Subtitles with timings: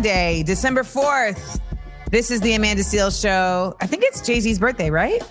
[0.00, 0.42] Monday.
[0.42, 1.60] December 4th.
[2.10, 3.76] This is the Amanda Seales Show.
[3.82, 5.22] I think it's Jay Z's birthday, right?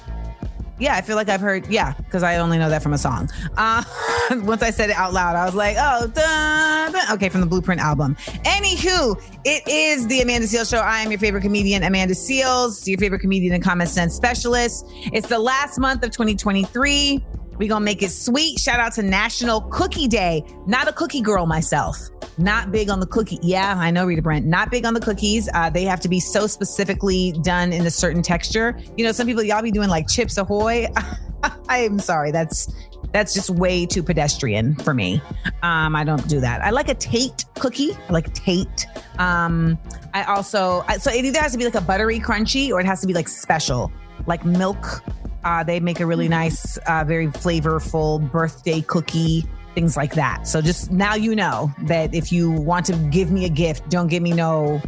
[0.78, 3.32] Yeah, I feel like I've heard, yeah, because I only know that from a song.
[3.58, 3.84] Uh,
[4.44, 7.14] once I said it out loud, I was like, oh, dun, dun.
[7.14, 8.16] okay, from the Blueprint album.
[8.46, 10.78] Anywho, it is the Amanda Seales Show.
[10.78, 14.86] I am your favorite comedian, Amanda Seales, your favorite comedian and common sense specialist.
[15.12, 17.26] It's the last month of 2023.
[17.60, 18.58] We to make it sweet.
[18.58, 20.44] Shout out to National Cookie Day.
[20.66, 21.98] Not a cookie girl myself.
[22.38, 23.38] Not big on the cookie.
[23.42, 24.46] Yeah, I know, Rita Brent.
[24.46, 25.50] Not big on the cookies.
[25.54, 28.80] Uh, they have to be so specifically done in a certain texture.
[28.98, 30.88] You know, some people, y'all be doing like Chips Ahoy.
[31.70, 32.32] I am sorry.
[32.32, 32.74] That's
[33.12, 35.22] that's just way too pedestrian for me.
[35.64, 36.62] Um, I don't do that.
[36.62, 37.92] I like a Tate cookie.
[38.08, 38.86] I like Tate.
[39.18, 39.78] Um,
[40.14, 42.86] I also I, so it either has to be like a buttery crunchy or it
[42.86, 43.92] has to be like special,
[44.28, 45.04] like milk.
[45.44, 50.48] Uh, they make a really nice, uh, very flavorful birthday cookie, things like that.
[50.48, 54.08] So just now you know that if you want to give me a gift, don't
[54.08, 54.82] give me no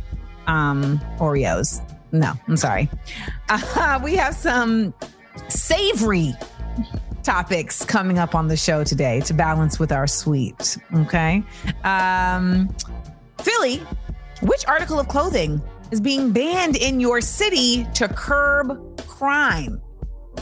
[0.48, 1.82] um, Oreos.
[2.12, 2.90] No, I'm sorry.
[3.50, 4.94] Uh, we have some
[5.50, 6.34] savory
[7.22, 10.78] topics coming up on the show today to balance with our sweet.
[10.96, 11.44] Okay.
[11.84, 12.74] Um,
[13.42, 13.82] Philly,
[14.42, 19.82] which article of clothing is being banned in your city to curb crime?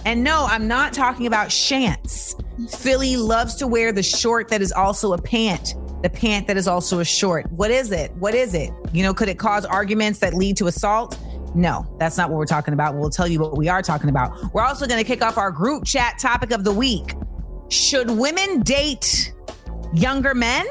[0.06, 2.36] And no, I'm not talking about shants.
[2.80, 6.68] Philly loves to wear the short that is also a pant, the pant that is
[6.68, 7.52] also a short.
[7.52, 8.12] What is it?
[8.14, 8.72] What is it?
[8.94, 11.18] You know, could it cause arguments that lead to assault?
[11.56, 12.96] No, that's not what we're talking about.
[12.96, 14.54] We'll tell you what we are talking about.
[14.54, 17.16] We're also going to kick off our group chat topic of the week.
[17.70, 19.34] Should women date
[19.94, 20.66] younger men?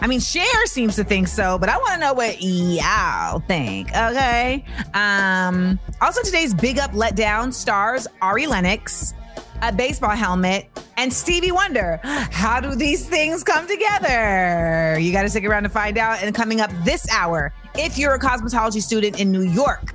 [0.00, 3.88] I mean, Cher seems to think so, but I want to know what y'all think.
[3.88, 4.64] Okay.
[4.94, 9.14] Um, also, today's big up letdown stars Ari Lennox,
[9.60, 12.00] a baseball helmet, and Stevie Wonder.
[12.04, 14.98] How do these things come together?
[15.00, 16.22] You got to stick around to find out.
[16.22, 19.94] And coming up this hour, if you're a cosmetology student in New York,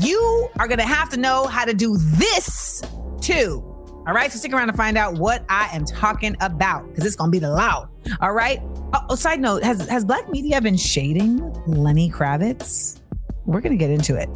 [0.00, 2.82] you are going to have to know how to do this
[3.20, 3.64] too.
[4.08, 4.32] All right.
[4.32, 7.38] So stick around to find out what I am talking about because it's to be
[7.38, 7.90] the loud.
[8.22, 8.58] All right.
[8.94, 13.00] Oh, oh, side note has, has Black media been shading Lenny Kravitz?
[13.44, 14.30] We're to get into it.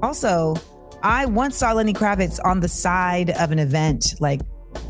[0.00, 0.54] Also,
[1.02, 4.42] I once saw Lenny Kravitz on the side of an event, like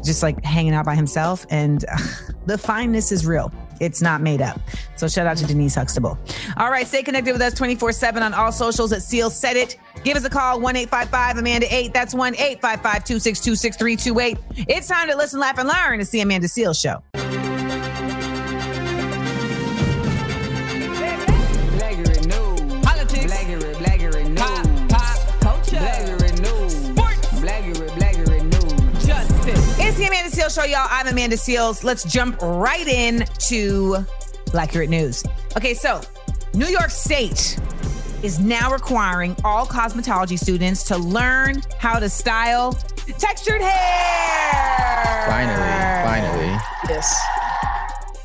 [0.04, 1.96] just like hanging out by himself, and uh,
[2.46, 3.50] the fineness is real.
[3.80, 4.60] It's not made up.
[4.96, 6.18] So shout out to Denise Huxtable.
[6.56, 9.76] All right, stay connected with us 24 7 on all socials at Seal Said It.
[10.04, 11.92] Give us a call, 1 855 Amanda 8.
[11.92, 14.66] That's 1 855 262 6328.
[14.68, 16.00] It's time to listen, laugh, and learn.
[16.00, 17.45] It's the Amanda Seales Show.
[30.38, 30.86] It's Seales Show, y'all.
[30.90, 31.82] I'm Amanda Seales.
[31.82, 34.04] Let's jump right in to
[34.52, 35.24] Black Accurate News.
[35.56, 36.02] Okay, so
[36.52, 37.58] New York State
[38.22, 42.72] is now requiring all cosmetology students to learn how to style
[43.18, 45.26] textured hair.
[45.26, 46.60] Finally, finally.
[46.86, 47.16] Yes.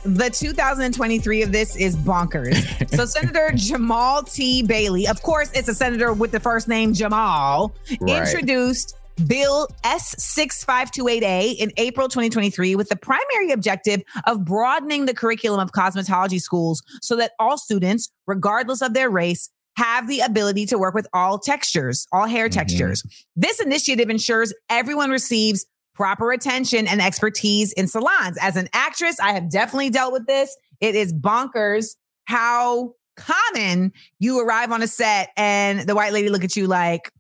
[0.04, 2.90] The 2023 of this is bonkers.
[2.94, 4.64] so, Senator Jamaal T.
[4.64, 8.28] Bailey, of course, it's a senator with the first name Jamal, Right.
[8.28, 15.72] introduced Bill S6528A in April 2023 with the primary objective of broadening the curriculum of
[15.72, 20.94] cosmetology schools so that all students, regardless of their race, have the ability to work
[20.94, 22.54] with all textures, all hair Mhm.
[22.54, 23.04] textures.
[23.36, 28.38] This initiative ensures everyone receives proper attention and expertise in salons.
[28.42, 30.56] As an actress, I have definitely dealt with this.
[30.80, 31.96] It is bonkers
[32.26, 37.12] how common you arrive on a set and the white lady look at you like,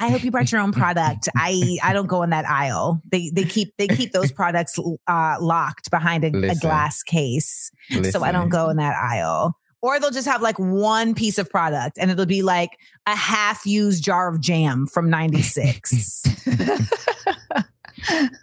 [0.00, 1.28] I hope you brought your own product.
[1.36, 3.00] I I don't go in that aisle.
[3.12, 7.70] They they keep they keep those products uh, locked behind a, a glass case,
[8.10, 9.54] so I don't go in that aisle.
[9.82, 12.76] Or they'll just have like one piece of product, and it'll be like
[13.06, 16.24] a half used jar of jam from '96.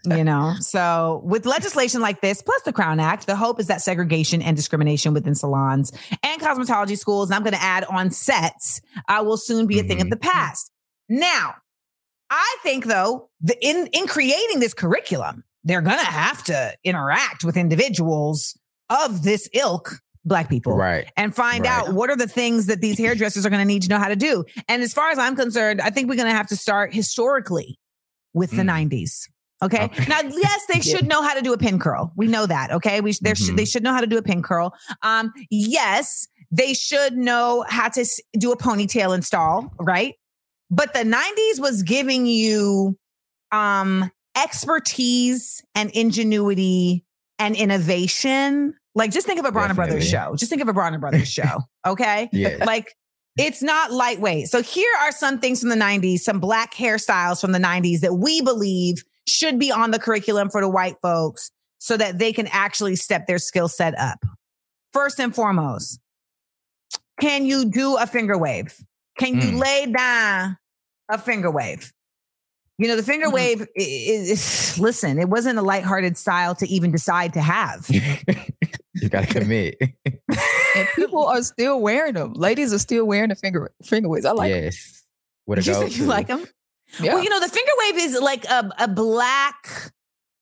[0.05, 3.81] you know, so with legislation like this, plus the Crown Act, the hope is that
[3.81, 5.91] segregation and discrimination within salons
[6.23, 9.83] and cosmetology schools, and I'm going to add on sets, uh, will soon be a
[9.83, 10.11] thing of Mhm.
[10.11, 10.71] the past.
[11.09, 11.55] Now,
[12.29, 17.43] I think though, the, in in creating this curriculum, they're going to have to interact
[17.43, 18.57] with individuals
[18.89, 21.11] of this ilk, black people, Right.
[21.17, 21.71] and find Right.
[21.71, 24.07] out what are the things that these hairdressers are going to need to know how
[24.09, 24.43] to do.
[24.67, 27.79] And as far as I'm concerned, I think we're going to have to start historically
[28.33, 28.89] with the Mm.
[28.89, 29.29] 90s.
[29.63, 29.85] Okay?
[29.85, 30.05] Okay.
[30.07, 32.11] Now, yes, they should know how to do a pin curl.
[32.15, 32.71] We know that.
[32.71, 33.01] Okay.
[33.01, 34.73] We there should they should know how to do a pin curl.
[35.01, 38.05] Um, yes, they should know how to
[38.37, 40.13] do a ponytail install, right?
[40.69, 42.97] But the 90s was giving you
[43.51, 47.03] um expertise and ingenuity
[47.39, 48.75] and innovation.
[48.95, 50.35] Like just think of a Bronner Brothers show.
[50.35, 51.61] Just think of a Bronner Brothers show.
[51.87, 52.27] Okay.
[52.33, 52.65] Yeah.
[52.65, 52.93] Like
[53.37, 54.47] it's not lightweight.
[54.47, 58.15] So here are some things from the 90s, some black hairstyles from the 90s that
[58.15, 62.47] we believe should be on the curriculum for the white folks so that they can
[62.47, 64.19] actually step their skill set up.
[64.91, 65.99] First and foremost,
[67.21, 68.75] can you do a finger wave?
[69.17, 69.59] Can you Mm.
[69.59, 70.57] lay down
[71.09, 71.91] a finger wave?
[72.77, 73.33] You know, the finger Mm-hmm.
[73.35, 77.87] wave i- i- is, listen, it wasn't a lighthearted style to even decide to have.
[77.89, 79.77] you gotta commit.
[80.05, 82.33] and people are still wearing them.
[82.33, 84.25] Ladies are still wearing the finger finger waves.
[84.25, 85.03] I like yes.
[85.45, 86.45] What a Did you go say you like them?
[86.99, 87.15] Yeah.
[87.15, 89.91] Well, you know, the finger wave is like a, a black.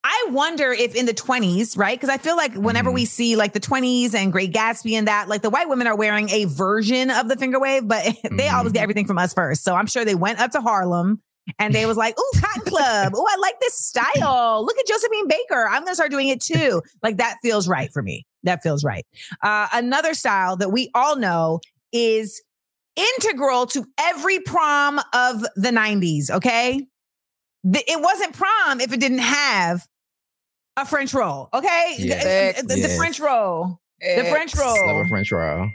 [0.07, 1.99] I wonder if in the 20s, right?
[1.99, 2.93] Because I feel like whenever Mhm.
[2.93, 5.95] we see like the 20s and Great Gatsby and that, like the white women are
[5.95, 9.63] wearing a version of the finger wave, but they always get everything from us first.
[9.63, 11.23] So I'm sure they went up to Harlem
[11.57, 13.15] and they was like, "Ooh, Cotton Club.
[13.15, 14.63] Ooh, I like this style.
[14.63, 15.67] Look at Josephine Baker.
[15.67, 18.27] I'm gonna start doing it too." Like that feels right for me.
[18.43, 19.07] That feels right.
[19.41, 21.61] Uh, another style that we all know
[21.91, 22.43] is
[22.95, 26.29] integral to every prom of the 90s.
[26.29, 26.85] Okay,
[27.63, 29.87] The- it wasn't prom if it didn't have
[30.77, 31.49] a French roll.
[31.53, 32.61] Okay, The- Yes.
[32.61, 32.97] the, the Yes.
[32.97, 33.79] French roll.
[34.01, 34.87] The French roll.
[34.87, 35.69] Love a French roll.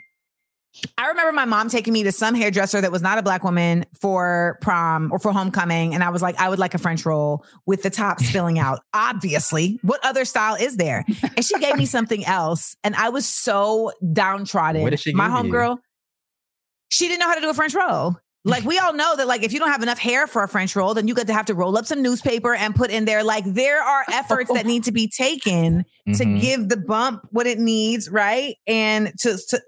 [0.97, 3.85] I remember my mom taking me to some hairdresser that was not a black woman
[4.01, 5.95] for prom or for homecoming.
[5.95, 8.79] And I was like, I would like a French roll with the top spilling out.
[8.95, 9.81] Obviously.
[9.83, 11.05] What other style is there?
[11.37, 12.77] And she gave me something else.
[12.85, 14.83] And I was so downtrodden.
[14.83, 15.79] What did she my homegirl,
[16.93, 18.17] she didn't know how to do a French roll.
[18.45, 20.75] Like we all know that like if you don't have enough hair for a French
[20.75, 23.23] roll, then you got to have to roll up some newspaper and put in there.
[23.23, 25.85] Like there are efforts that need to be taken
[26.15, 26.41] to Mhm.
[26.41, 28.57] give the bump what it needs, right?
[28.67, 29.61] And to, to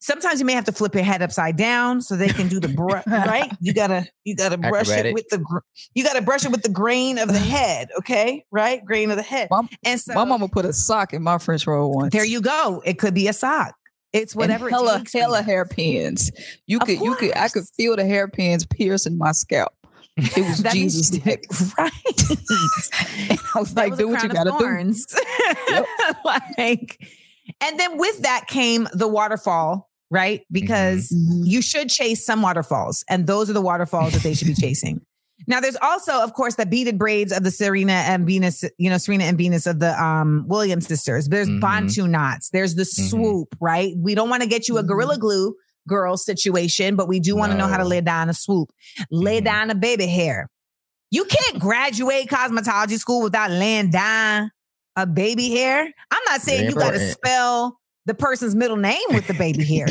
[0.00, 2.68] sometimes you may have to flip your head upside down so they can do the
[2.68, 3.52] brush, right?
[3.60, 5.14] You gotta you gotta brush it Acrobatic.
[5.14, 5.58] with the gr-
[5.94, 8.44] you gotta brush it with the grain of the head, okay?
[8.50, 9.48] Right, grain of the head.
[9.50, 12.12] Mom- and so My mama put a sock in my French roll once.
[12.12, 12.80] there you go.
[12.86, 13.74] It could be a sock.
[14.12, 14.70] It's And whatever.
[14.70, 15.44] hella it takes hella you.
[15.46, 16.30] hairpins.
[16.66, 19.72] You Of could you could I could feel the hairpins piercing my scalp.
[20.16, 21.44] It was That Jesus you- dick.
[21.78, 21.90] right?
[23.54, 24.64] I was That like, was do what you gotta of do.
[24.64, 25.06] thorns.
[26.58, 26.98] like,
[27.60, 30.42] and then with that came the waterfall, right?
[30.50, 31.46] Because Mhm.
[31.46, 35.00] you should chase some waterfalls, and those are the waterfalls that they should be chasing.
[35.48, 38.98] Now, there's also, of course, the beaded braids of the Serena and Venus, you know,
[38.98, 41.26] Serena and Venus of the um, Williams sisters.
[41.28, 41.60] There's Mhm.
[41.60, 42.50] Bantu knots.
[42.50, 43.08] There's the Mhm.
[43.10, 43.94] swoop, right?
[43.96, 45.54] We don't want to get you a gorilla glue
[45.88, 48.70] girl situation, but we do want to know how to lay down a swoop,
[49.10, 49.44] lay Mhm.
[49.44, 50.50] down a baby hair.
[51.10, 54.50] You can't graduate cosmetology school without laying down
[54.96, 55.80] a baby hair.
[56.10, 59.64] I'm not saying Very you got to spell the person's middle name with the baby
[59.64, 59.86] hair,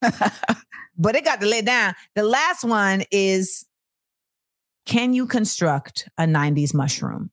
[0.96, 1.94] but it got to lay down.
[2.14, 3.66] The last one is
[4.88, 7.30] can you construct a 90s mushroom?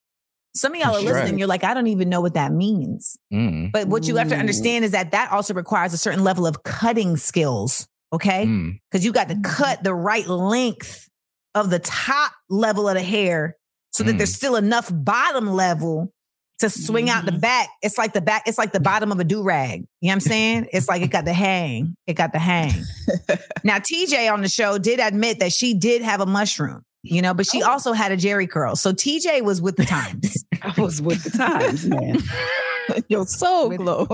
[0.56, 1.16] Some of y'all are Construct.
[1.24, 3.18] listening, you're like, I don't even know what that means.
[3.34, 3.72] Mm.
[3.74, 6.64] But what you have to understand is that that also requires a certain level of
[6.64, 7.88] cutting skills.
[8.14, 8.46] Okay.
[8.46, 8.80] Mm.
[8.92, 11.10] Because you got to cut the right length
[11.56, 13.58] of the top level of the hair
[13.92, 14.18] so that Mm.
[14.20, 16.14] there's still enough bottom level
[16.60, 17.42] to swing out the Mhm.
[17.42, 17.68] back.
[17.82, 19.82] It's like the back, it's like the bottom of a do rag.
[20.00, 20.68] You know what I'm saying?
[20.72, 21.96] It's like it got the hang.
[22.08, 22.72] It got the hang.
[23.66, 27.34] now, TJ on the show did admit that she did have a mushroom, you know,
[27.34, 27.70] but she Oh.
[27.72, 28.76] also had a Jheri curl.
[28.76, 30.44] So TJ was with the times.
[30.62, 32.18] I was with the times, man.
[33.10, 34.08] Your soul With- glow.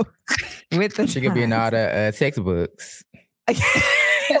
[0.72, 3.02] with the She could be in all the uh, textbooks.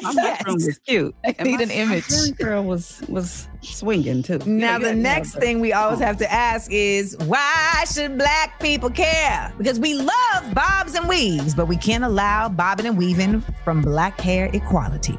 [0.02, 1.14] My mushroom cute.
[1.24, 2.08] I And need my- an image.
[2.08, 4.38] Jerry girl was was swinging too.
[4.46, 6.04] Now, Yeah, the next thing we always oh.
[6.04, 9.52] have to ask is why should black people care?
[9.58, 14.20] Because we love bobs and weaves, but we can't allow bobbing and weaving from black
[14.20, 15.16] hair equality.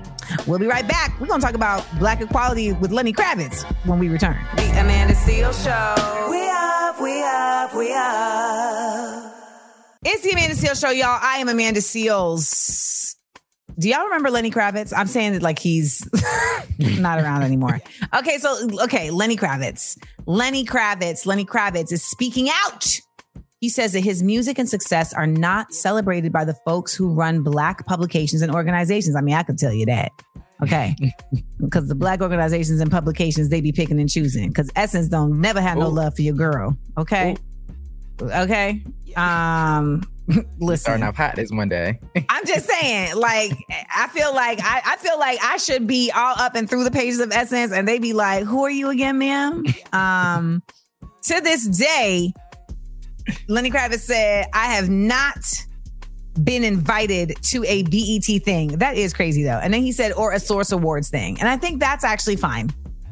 [0.47, 1.19] We'll be right back.
[1.19, 4.37] We're going to talk about black equality with Lenny Kravitz when we return.
[4.55, 6.29] The Amanda Seales Show.
[6.31, 9.33] We up, we up, we up.
[10.05, 11.19] It's the Amanda Seales Show, y'all.
[11.21, 12.92] I am Amanda Seales.
[13.79, 14.93] Do y'all remember Lenny Kravitz?
[14.95, 16.07] I'm saying it like he's
[16.79, 17.79] not around anymore.
[18.15, 19.97] Okay, so okay, Lenny Kravitz.
[20.27, 21.25] Lenny Kravitz.
[21.25, 22.85] Lenny Kravitz is speaking out.
[23.59, 27.41] He says that his music and success are not celebrated by the folks who run
[27.41, 29.15] black publications and organizations.
[29.15, 30.11] I mean, I can tell you that.
[30.61, 30.95] Okay.
[31.59, 34.49] Because the black organizations and publications, they be picking and choosing.
[34.49, 36.77] Because Essence don't never have no love for your girl.
[36.97, 37.37] Okay.
[38.21, 38.83] Okay.
[39.15, 40.03] Um
[40.59, 40.77] listen.
[40.77, 41.99] Starting off hot this Monday.
[42.29, 43.51] I'm just saying, like,
[43.93, 46.91] I feel like I, I feel like I should be all up and through the
[46.91, 50.63] pages of Essence, and they be like, "Who are you again, ma'am?" Um,
[51.23, 52.33] to this day,
[53.47, 55.37] Lenny Kravitz said, "I have not
[56.43, 58.69] been invited to a BET thing.
[58.79, 61.57] That is crazy, though." And then he said, "Or a Source Awards thing," and I
[61.57, 62.69] think that's actually fine.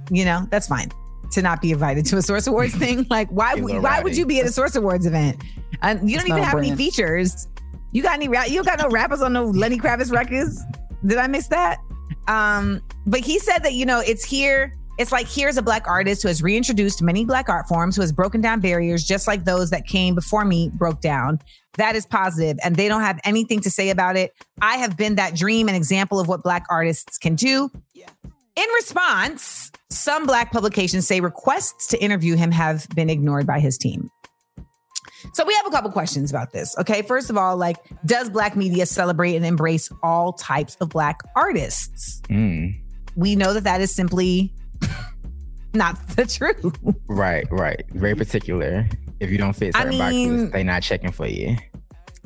[0.10, 0.92] You know, that's fine
[1.32, 3.06] to not be invited to a Source Awards thing.
[3.10, 3.56] Like, why?
[3.56, 5.42] Be a Why would you be at a Source Awards event?
[5.82, 7.48] And you don't It's even not have any features.
[7.92, 8.28] You got any?
[8.28, 10.64] Rap- you got no rappers on no Lenny Kravitz records?
[11.06, 11.80] Did I miss that?
[12.28, 14.74] Um, but he said that you know it's here.
[14.98, 18.12] It's like here's a black artist who has reintroduced many black art forms, who has
[18.12, 21.40] broken down barriers just like those that came before me broke down.
[21.78, 24.34] That is positive, and they don't have anything to say about it.
[24.62, 27.70] I have been that dream and example of what black artists can do.
[28.56, 33.78] In response, some black publications say requests to interview him have been ignored by his
[33.78, 34.10] team.
[35.34, 36.76] So we have a couple questions about this.
[36.80, 37.02] Okay.
[37.04, 42.22] First of all, like, does black media celebrate and embrace all types of black artists?
[42.30, 42.76] Mm.
[43.16, 44.54] We know that that is simply
[45.74, 46.76] not the truth.
[47.08, 47.84] Right, right.
[47.92, 48.88] Very particular.
[49.20, 51.56] If you don't fit I certain mean- boxes, they're not checking for you.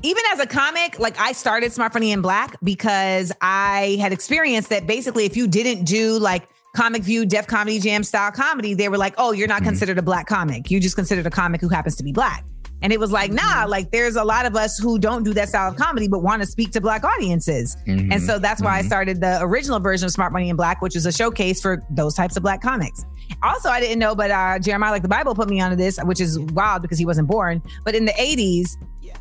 [0.03, 4.69] Even as a comic, like I started Smart Funny in Black because I had experienced
[4.69, 8.89] that basically if you didn't do like comic view, Def Comedy Jam style comedy, they
[8.89, 9.65] were like, oh, you're not Mhm.
[9.67, 10.69] considered a black comic.
[10.69, 12.43] You just considered a comic who happens to be black.
[12.81, 15.47] And it was like, nah, like there's a lot of us who don't do that
[15.47, 17.75] style of comedy, but want to speak to black audiences.
[17.87, 18.19] And Mhm.
[18.27, 18.87] so that's why I Mhm.
[18.87, 22.13] started the original version of Smart Money in Black, which is a showcase for those
[22.15, 23.05] types of black comics.
[23.41, 26.19] Also, I didn't know, but uh, Jeremiah, like the Bible, put me onto this, which
[26.19, 27.61] is wild because he wasn't born.
[27.85, 28.75] But in the 80s,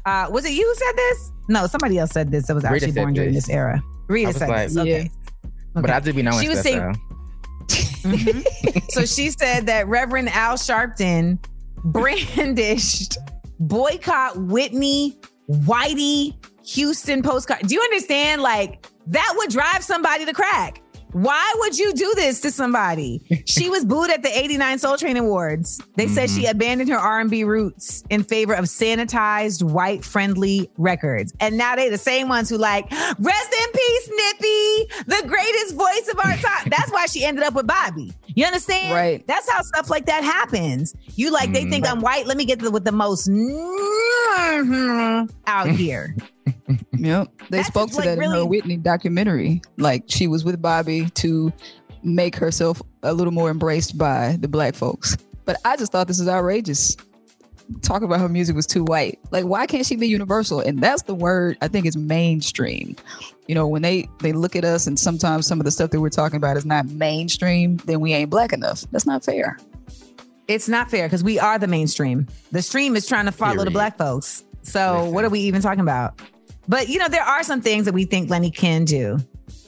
[0.04, 1.32] uh, was it you who said this?
[1.48, 3.46] No, somebody else said this that was actually said born during this.
[3.46, 3.82] this era.
[4.08, 4.76] Rita was said like- this.
[4.76, 5.10] Okay.
[5.74, 6.92] But I do be knowing She was saying- though.
[8.04, 8.90] Mhm.
[8.90, 11.38] so she said that Reverend Al Sharpton
[11.84, 13.16] brandished
[13.58, 15.18] boycott Whitney,
[15.50, 16.34] Whitey,
[16.66, 17.66] Houston postcard.
[17.66, 18.42] Do you understand?
[18.42, 20.82] Like that would drive somebody to crack.
[21.14, 23.22] Why would you do this to somebody?
[23.46, 25.80] She was booed at the 89 Soul Train Awards.
[25.94, 26.50] They said she mm-hmm.
[26.50, 31.32] abandoned her R&B roots in favor of sanitized, white-friendly records.
[31.38, 36.08] And now they the same ones who like, rest in peace, Nippy, the greatest voice
[36.10, 36.68] of our time.
[36.68, 38.12] That's why she ended up with Bobby.
[38.34, 38.92] You understand?
[38.92, 39.24] Right.
[39.28, 40.96] That's how stuff like that happens.
[41.14, 41.70] You like, they mm-hmm.
[41.70, 42.26] think I'm white.
[42.26, 43.28] Let me get the, with the most
[45.46, 46.16] out here.
[46.92, 47.28] Yep.
[47.50, 49.62] They That's spoke just, to like, that in really- her Whitney documentary.
[49.76, 51.52] Like she was with Bobby to
[52.02, 55.16] make herself a little more embraced by the black folks.
[55.44, 56.96] But I just thought this is outrageous.
[57.82, 59.18] Talk about her music was too white.
[59.30, 60.60] Like, why can't she be universal?
[60.60, 62.94] And that's the word I think is mainstream.
[63.46, 66.00] You know, when they they look at us and sometimes some of the stuff that
[66.00, 68.84] we're talking about is not mainstream, then we ain't black enough.
[68.90, 69.58] That's not fair.
[70.46, 72.26] It's not fair because we are the mainstream.
[72.52, 74.44] The stream is trying to follow the black folks.
[74.62, 75.14] So Listen.
[75.14, 76.20] what are we even talking about?
[76.68, 79.18] But you know, there are some things that we think Lenny can do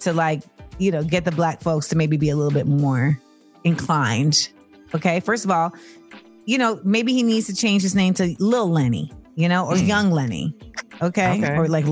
[0.01, 0.43] to like,
[0.79, 3.19] you know, get the black folks to maybe be a little bit more
[3.65, 4.49] inclined.
[4.95, 5.21] Okay.
[5.21, 5.73] First of all,
[6.47, 9.77] you know, maybe he needs to change his name to Lil Lenny, you know, or
[9.77, 10.55] Young Lenny.
[11.03, 11.39] Okay.
[11.43, 11.57] Okay.
[11.57, 11.85] Or like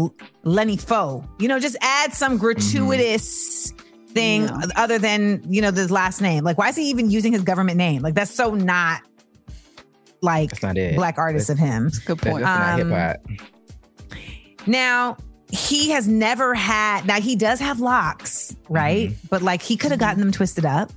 [0.44, 1.24] Lenny Foe.
[1.38, 3.72] You know, just add some gratuitous
[4.08, 4.60] thing Yeah.
[4.76, 6.44] other than, you know, the last name.
[6.44, 8.00] Like, why is he even using his government name?
[8.00, 9.02] Like, that's so not
[10.22, 10.94] like That's not it.
[10.96, 11.90] black artists of him.
[12.06, 12.44] Good point.
[12.44, 13.50] that's Um, not hip hop.
[14.66, 15.16] Now,
[15.50, 19.12] he has never had, now he does have locks, right?
[19.30, 20.90] But like he could have gotten them twisted up.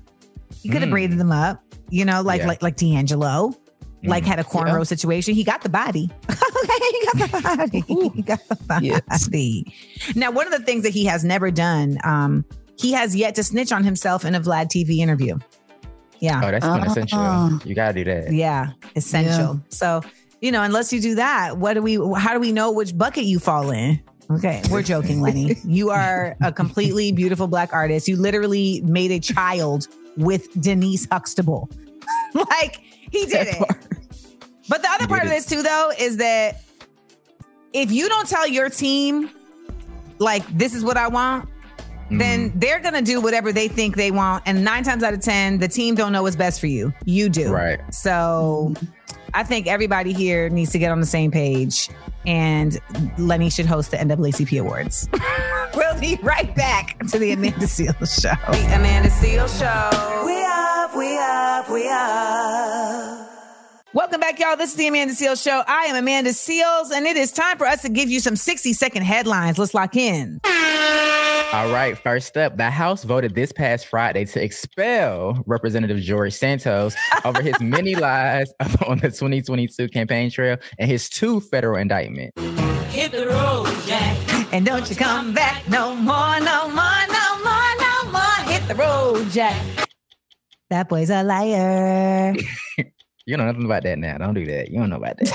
[0.61, 0.93] He could have Mm.
[0.93, 2.47] braided them up, you know, like Yeah.
[2.47, 3.53] like like D'Angelo.
[4.03, 4.27] Like Mm.
[4.27, 4.83] had a cornrow Yeah.
[4.83, 5.33] situation.
[5.35, 6.09] He got the body.
[6.29, 6.37] okay,
[6.91, 7.83] he got the body.
[8.15, 8.87] he got the body.
[8.87, 9.29] Yes.
[10.15, 12.45] Now, one of the things that he has never done, um,
[12.79, 15.37] he has yet to snitch on himself in a Vlad TV interview.
[16.19, 16.41] Yeah.
[16.43, 17.19] Oh, that's quintessential.
[17.19, 17.59] Ah.
[17.65, 18.33] You gotta do that.
[18.33, 19.59] Yeah, essential.
[19.69, 20.01] So,
[20.41, 23.23] you know, unless you do that, what do we how do we know which bucket
[23.25, 24.01] you fall in?
[24.29, 25.55] Okay, we're joking, Lenny.
[25.63, 28.07] You are a completely beautiful black artist.
[28.07, 31.69] You literally made a child with Denise Huxtable.
[32.33, 33.63] like he did it.
[34.69, 36.61] But the other part of this too though is that
[37.73, 39.29] if you don't tell your team
[40.19, 41.47] like this is what I want,
[42.09, 42.59] then Mm-hmm.
[42.59, 44.43] they're gonna do whatever they think they want.
[44.45, 46.93] And nine times out of ten, the team don't know what's best for you.
[47.05, 47.51] You do.
[47.51, 47.79] Right.
[47.93, 48.73] So
[49.33, 51.89] I think everybody here needs to get on the same page
[52.25, 52.77] and
[53.17, 55.07] Lenny should host the NAACP Awards.
[55.75, 58.51] we'll be right back to the Amanda Seales Show.
[58.51, 60.25] The Amanda Seales Show.
[60.25, 63.26] We up, we up, we up.
[63.93, 64.57] Welcome back, y'all.
[64.57, 65.63] This is the Amanda Seales Show.
[65.65, 68.73] I am Amanda Seales, and it is time for us to give you some 60
[68.73, 69.57] second headlines.
[69.57, 70.41] Let's lock in.
[71.53, 76.95] All right, first up, the House voted this past Friday to expel Representative George Santos
[77.23, 78.51] over his many lies
[78.85, 82.39] on the 2022 campaign trail and his two federal indictments.
[82.93, 84.53] Hit the road, Jack.
[84.53, 88.51] And don't you come back no more, no more, no more, no more.
[88.51, 89.55] Hit the road, Jack.
[90.69, 92.35] That boy's a liar.
[93.27, 94.17] You know nothing about that now.
[94.17, 94.71] Don't do that.
[94.71, 95.33] You don't know about that.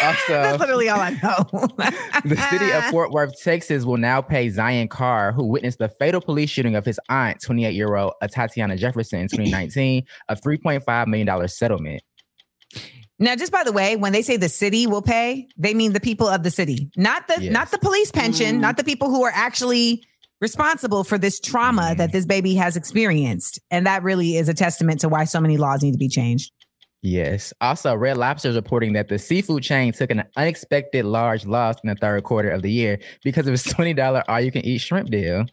[0.28, 1.44] That's literally all I know.
[2.24, 6.20] the city of Fort Worth, Texas will now pay Zion Carr, who witnessed the fatal
[6.20, 11.48] police shooting of his aunt, 28 year old Tatiana Jefferson in 2019, a $3.5 million
[11.48, 12.02] settlement.
[13.18, 16.00] Now, just by the way, when they say the city will pay, they mean the
[16.00, 17.52] people of the city, not the Yes.
[17.52, 18.60] not the police pension, Mm.
[18.60, 20.04] not the people who are actually
[20.40, 21.96] responsible for this trauma Mm.
[21.98, 23.60] that this baby has experienced.
[23.70, 26.50] And that really is a testament to why so many laws need to be changed.
[27.02, 27.52] Yes.
[27.60, 31.88] Also, Red Lobster is reporting that the seafood chain took an unexpected large loss in
[31.88, 35.10] the third quarter of the year because of its $20 all you can eat shrimp
[35.10, 35.44] deal.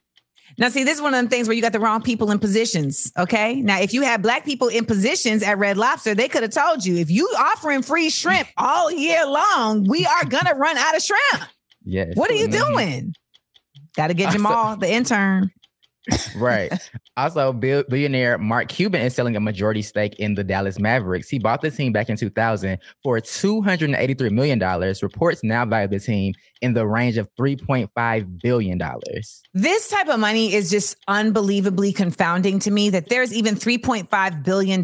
[0.58, 2.38] Now, see, this is one of them things where you got the wrong people in
[2.40, 3.12] positions.
[3.18, 3.62] Okay.
[3.62, 6.86] Now, if you had black people in positions at Red Lobster, they could have told
[6.86, 11.02] you if you offering free shrimp all year long, we are gonna run out of
[11.02, 11.50] shrimp.
[11.84, 12.12] Yes.
[12.16, 12.74] What are you Mhm.
[12.74, 13.14] doing?
[13.96, 15.50] Got to get Jamal, the intern.
[16.36, 16.72] Right.
[17.18, 21.30] also, bill- billionaire Mark Cuban is selling a majority stake in the Dallas Mavericks.
[21.30, 24.60] He bought the team back in 2000 for $283 million.
[25.02, 28.80] Reports now value the team in the range of $3.5 billion.
[29.54, 34.84] This type of money is just unbelievably confounding to me that there's even $3.5 billion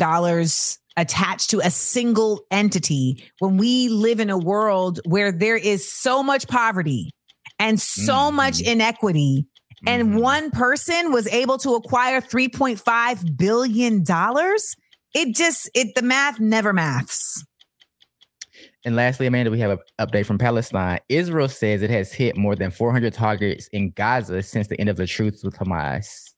[0.97, 6.23] attached to a single entity when we live in a world where there is so
[6.23, 7.11] much poverty
[7.59, 8.33] and so Mhm.
[8.33, 9.45] much inequity.
[9.87, 10.21] And Mhm.
[10.21, 14.03] one person was able to acquire $3.5 billion.
[15.13, 17.43] It just, it, the math never maths.
[18.85, 20.99] And lastly, Amanda, we have an update from Palestine.
[21.09, 24.97] Israel says it has hit more than 400 targets in Gaza since the end of
[24.97, 26.31] the truce with Hamas.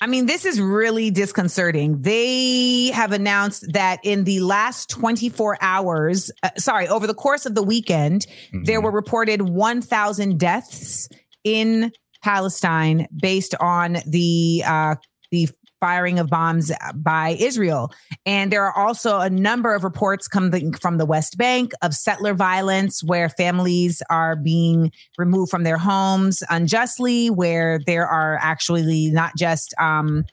[0.00, 2.02] I mean, this is really disconcerting.
[2.02, 7.54] They have announced that in the last 24 hours, uh, sorry, over the course of
[7.54, 8.84] the weekend, there Mhm.
[8.84, 11.08] were reported 1,000 deaths
[11.44, 14.96] in Palestine based on the uh,
[15.30, 15.48] the
[15.80, 17.92] firing of bombs by Israel.
[18.24, 22.34] And there are also a number of reports coming from the West Bank of settler
[22.34, 29.32] violence where families are being removed from their homes unjustly, where there are actually not
[29.36, 30.24] just um,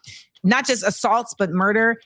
[0.43, 1.97] not just assaults but murder,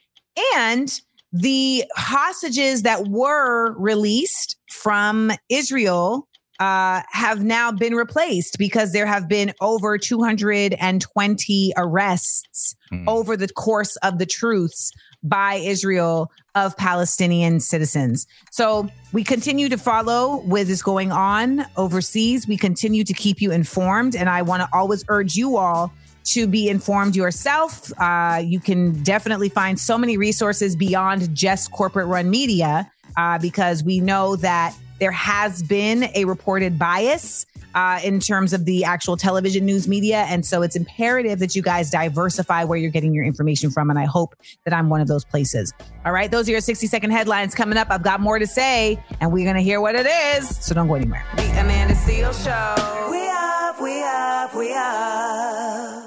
[0.56, 1.00] and
[1.32, 6.28] the hostages that were released from Israel
[6.60, 13.04] uh, have now been replaced because there have been over 220 arrests Mm.
[13.06, 18.26] over the course of the truths by Israel of Palestinian citizens.
[18.50, 22.48] So we continue to follow what is going on overseas.
[22.48, 24.16] We continue to keep you informed.
[24.16, 25.92] And I want to always urge you all
[26.28, 27.92] to be informed yourself.
[28.00, 33.84] Uh, you can definitely find so many resources beyond just corporate run media uh, because
[33.84, 39.18] we know that there has been a reported bias uh, in terms of the actual
[39.18, 40.26] television news media.
[40.30, 43.90] And so it's imperative that you guys diversify where you're getting your information from.
[43.90, 45.74] And I hope that I'm one of those places.
[46.06, 46.32] All right.
[46.32, 47.88] Those are your 60 second headlines coming up.
[47.92, 50.58] I've got more to say, and we're going to hear what it is.
[50.66, 51.24] So don't go anywhere.
[51.36, 53.12] The Amanda Seales Show.
[53.12, 56.07] We up, we up, we up.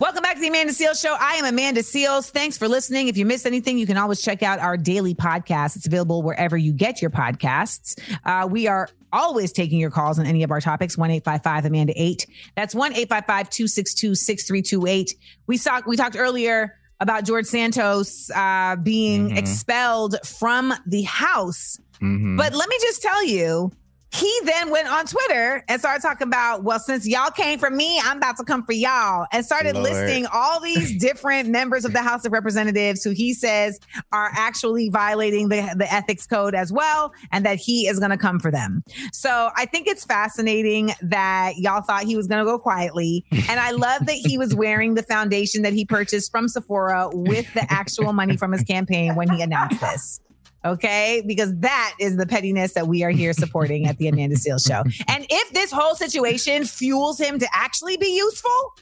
[0.00, 1.14] Welcome back to the Amanda Seales Show.
[1.20, 2.30] I am Amanda Seales.
[2.30, 3.08] Thanks for listening.
[3.08, 5.76] If you missed anything, you can always check out our daily podcast.
[5.76, 8.00] It's available wherever you get your podcasts.
[8.24, 10.96] Uh, we are always taking your calls on any of our topics.
[10.96, 12.26] One eight five five Amanda 8.
[12.56, 15.14] That's 1 855 262 6328.
[15.46, 19.36] We talked we talked earlier about George Santos uh, being Mhm.
[19.36, 21.78] expelled from the House.
[22.00, 22.38] Mhm.
[22.38, 23.70] But let me just tell you,
[24.12, 28.00] he then went on Twitter and started talking about, well, since y'all came for me,
[28.02, 29.90] I'm about to come for y'all, and started Lord.
[29.90, 33.78] listing all these different members of the House of Representatives who he says
[34.10, 38.18] are actually violating the, the ethics code as well, and that he is going to
[38.18, 38.82] come for them.
[39.12, 43.24] So I think it's fascinating that y'all thought he was going to go quietly.
[43.48, 47.52] And I love that he was wearing the foundation that he purchased from Sephora with
[47.54, 50.20] the actual money from his campaign when he announced this.
[50.64, 54.66] Okay, because that is the pettiness that we are here supporting at the Amanda Seales
[54.66, 54.82] show.
[55.08, 58.74] And if this whole situation fuels him to actually be useful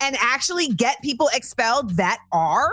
[0.00, 2.70] and actually get people expelled that are,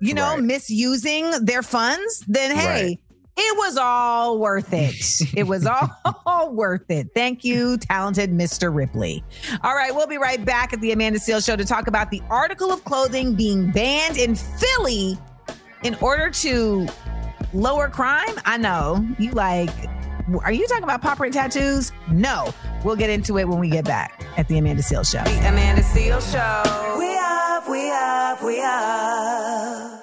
[0.00, 0.42] you know, Right.
[0.42, 2.98] misusing their funds, then hey, Right.
[3.36, 4.94] it was all worth it.
[5.36, 5.64] It was
[6.26, 7.10] all worth it.
[7.14, 8.74] Thank you, talented Mr.
[8.74, 9.22] Ripley.
[9.62, 12.22] All right, we'll be right back at the Amanda Seales show to talk about the
[12.28, 15.16] article of clothing being banned in Philly
[15.84, 16.88] in order to
[17.52, 18.34] lower crime?
[18.44, 19.06] I know.
[19.18, 19.70] You like,
[20.42, 21.92] are you talking about pop print tattoos?
[22.10, 22.52] No.
[22.84, 25.24] We'll get into it when we get back at the Amanda Seales show.
[25.24, 26.98] The Amanda Seales Show.
[26.98, 29.99] We up, we up, we up.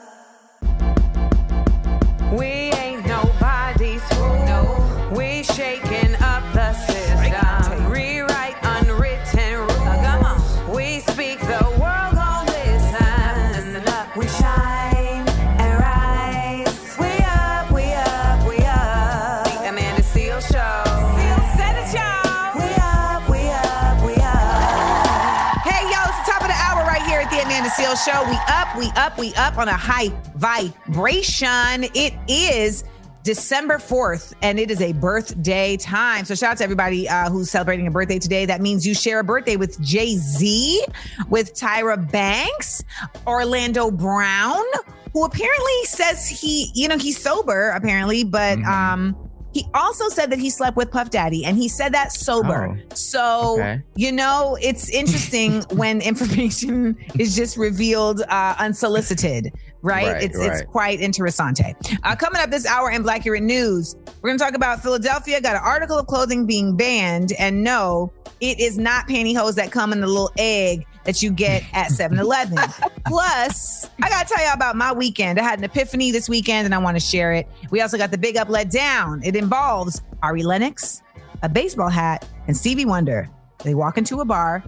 [28.08, 28.24] Show.
[28.30, 31.90] We up, we up, we up on a high vibration.
[31.94, 32.86] It is
[33.24, 36.24] December 4th, and it is a birthday time.
[36.24, 38.46] So, shout out to everybody uh, who's celebrating a birthday today.
[38.46, 40.86] That means you share a birthday with Jay Z,
[41.28, 42.82] with Tyra Banks,
[43.26, 44.64] Orlando Brown,
[45.12, 48.68] who apparently says he, you know, he's sober, apparently, but Mhm.
[48.68, 49.27] um,
[49.58, 52.78] he also said that he slept with Puff Daddy, and he said that sober.
[52.80, 53.82] Oh, So, okay.
[53.96, 60.14] you know, it's interesting when information is just revealed uh, unsolicited, right?
[60.14, 61.74] Right, it's it's quite interessante.
[62.04, 65.42] Uh, coming up this hour in Black Urine News, we're going to talk about Philadelphia
[65.42, 69.92] got an article of clothing being banned, and no, it is not pantyhose that come
[69.92, 72.60] in the little egg that you get at 7-Eleven.
[73.08, 75.40] Plus, I got to tell y'all about my weekend.
[75.40, 77.48] I had an epiphany this weekend, and I want to share it.
[77.72, 79.24] We also got the big up let down.
[79.24, 81.02] It involves Ari Lennox,
[81.42, 83.28] a baseball hat, and Stevie Wonder.
[83.64, 84.64] They walk into a bar.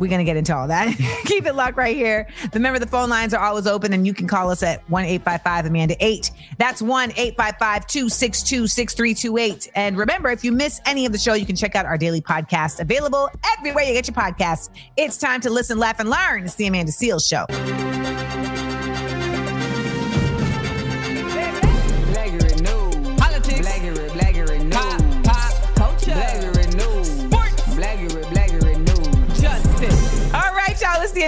[0.00, 0.96] We're going to get into all that.
[1.26, 2.26] Keep it locked right here.
[2.52, 5.66] Remember, the phone lines are always open and you can call us at 1 855
[5.66, 6.30] Amanda 8.
[6.58, 9.70] That's 1 855 262 6328.
[9.74, 12.20] And remember, if you miss any of the show, you can check out our daily
[12.20, 14.70] podcast available everywhere you get your podcasts.
[14.96, 16.44] It's time to listen, laugh, and learn.
[16.44, 17.89] It's the Amanda Seales Show.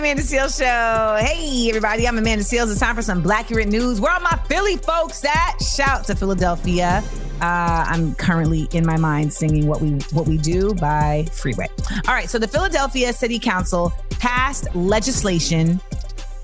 [0.02, 1.24] Amanda Seales Show.
[1.24, 2.08] Hey, everybody.
[2.08, 2.72] I'm Amanda Seales.
[2.72, 4.00] It's time for some Black Urine News.
[4.00, 5.62] Where are my Philly folks at?
[5.62, 7.04] Shout to Philadelphia.
[7.40, 11.68] Uh, I'm currently in my mind singing "What We What We Do" by Freeway.
[12.08, 15.80] All right, so the Philadelphia City Council passed legislation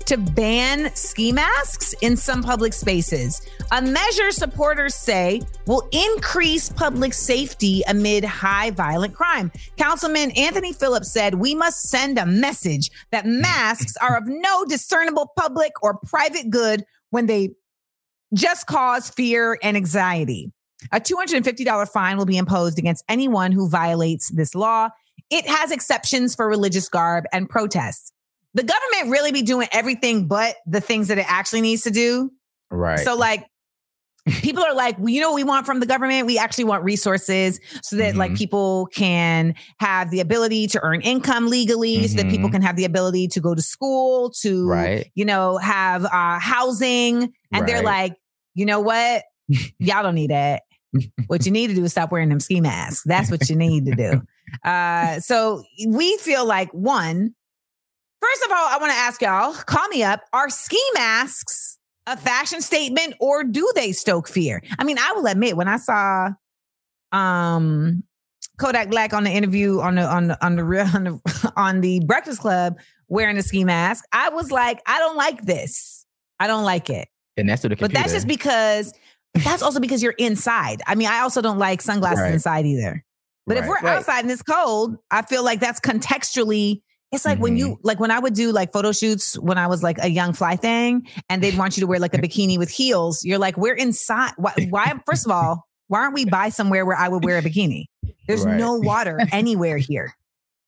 [0.09, 3.47] to ban ski masks in some public spaces.
[3.71, 9.51] A measure supporters say will increase public safety amid high violent crime.
[9.77, 15.31] Councilman Anthony Phillips said, We must send a message that masks are of no discernible
[15.37, 17.51] public or private good when they
[18.33, 20.51] just cause fear and anxiety.
[20.91, 24.89] A $250 fine will be imposed against anyone who violates this law.
[25.29, 28.11] It has exceptions for religious garb and protests
[28.53, 32.31] the government really be doing everything but the things that it actually needs to do.
[32.71, 32.99] Right.
[32.99, 33.45] So like
[34.41, 36.27] people are like, well, you know what we want from the government?
[36.27, 38.37] We actually want resources so that like Mhm.
[38.37, 42.53] people can have the ability to earn income legally, so that people Mhm.
[42.53, 45.11] can have the ability to go to school, to right.
[45.15, 47.31] you know, have uh housing.
[47.51, 48.15] And they're like,
[48.55, 49.23] you know what?
[49.79, 50.63] Y'all don't need that.
[51.27, 53.03] what you need to do is stop wearing them ski masks.
[53.05, 54.21] That's what you need to do.
[54.63, 57.35] Uh, so we feel like one,
[58.21, 60.21] first of all, I want to ask y'all, call me up.
[60.33, 61.77] Are ski masks
[62.07, 64.61] a fashion statement or do they stoke fear?
[64.77, 66.29] I mean, I will admit when I saw
[67.11, 68.03] um
[68.59, 71.81] Kodak Black on the interview on the on the on the real on the, on
[71.81, 72.77] the Breakfast Club
[73.07, 76.05] wearing a ski mask, I was like, I don't like this.
[76.39, 77.07] I don't like it.
[77.37, 78.93] And that's to the But that's just because
[79.43, 80.81] that's also because you're inside.
[80.87, 82.33] I mean, I also don't like sunglasses Right.
[82.33, 83.03] inside either.
[83.47, 83.97] But if we're Right.
[83.97, 87.67] outside and it's cold, I feel like that's contextually It's like when Mm-hmm.
[87.69, 90.33] you like when I would do like photo shoots when I was like a young
[90.33, 93.23] fly thing, and they'd want you to wear like a bikini with heels.
[93.23, 94.31] You're like, we're inside.
[94.37, 94.53] Why?
[94.69, 97.85] why first of all, why aren't we by somewhere where I would wear a bikini?
[98.27, 98.57] There's Right.
[98.57, 100.13] no water anywhere here.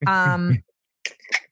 [0.08, 0.64] Um,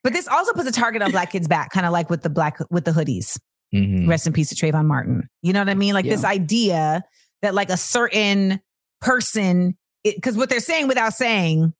[0.02, 2.30] but this also puts a target on black kids' back, kind of like with the
[2.30, 3.38] black with the hoodies.
[3.72, 4.08] Mhm.
[4.08, 5.28] Rest in peace to Trayvon Martin.
[5.42, 5.94] You know what I mean?
[5.94, 7.04] Like this idea
[7.42, 8.60] that like a certain
[9.00, 11.72] person, because what they're saying without saying,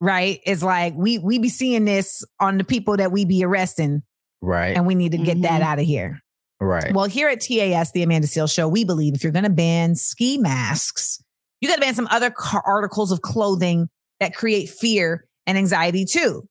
[0.00, 4.02] right, is like we we be seeing this on the people that we be arresting,
[4.40, 4.76] Right.
[4.76, 5.64] and we need to get that Mhm.
[5.64, 6.20] out of here.
[6.60, 6.92] right.
[6.92, 9.94] Well, here at TAS, the Amanda Seales Show, we believe if you're going to ban
[9.94, 11.22] ski masks,
[11.60, 16.04] you got to ban some other car- articles of clothing that create fear and anxiety
[16.04, 16.48] too.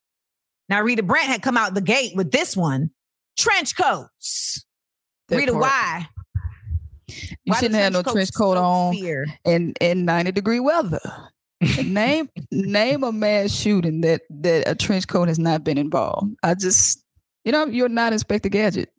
[0.69, 2.91] Now, Rita Brent had come out the gate with this one
[3.37, 4.65] trench coats.
[5.27, 5.61] That Rita, part.
[5.63, 6.07] why?
[7.07, 9.25] You Why shouldn't have no trench coat stoke on Fear?
[9.45, 10.99] in in 90 degree weather.
[11.83, 16.35] Name name a mass shooting that that a trench coat has not been involved.
[16.43, 17.03] I just
[17.45, 18.91] you know you're not Inspector Gadget.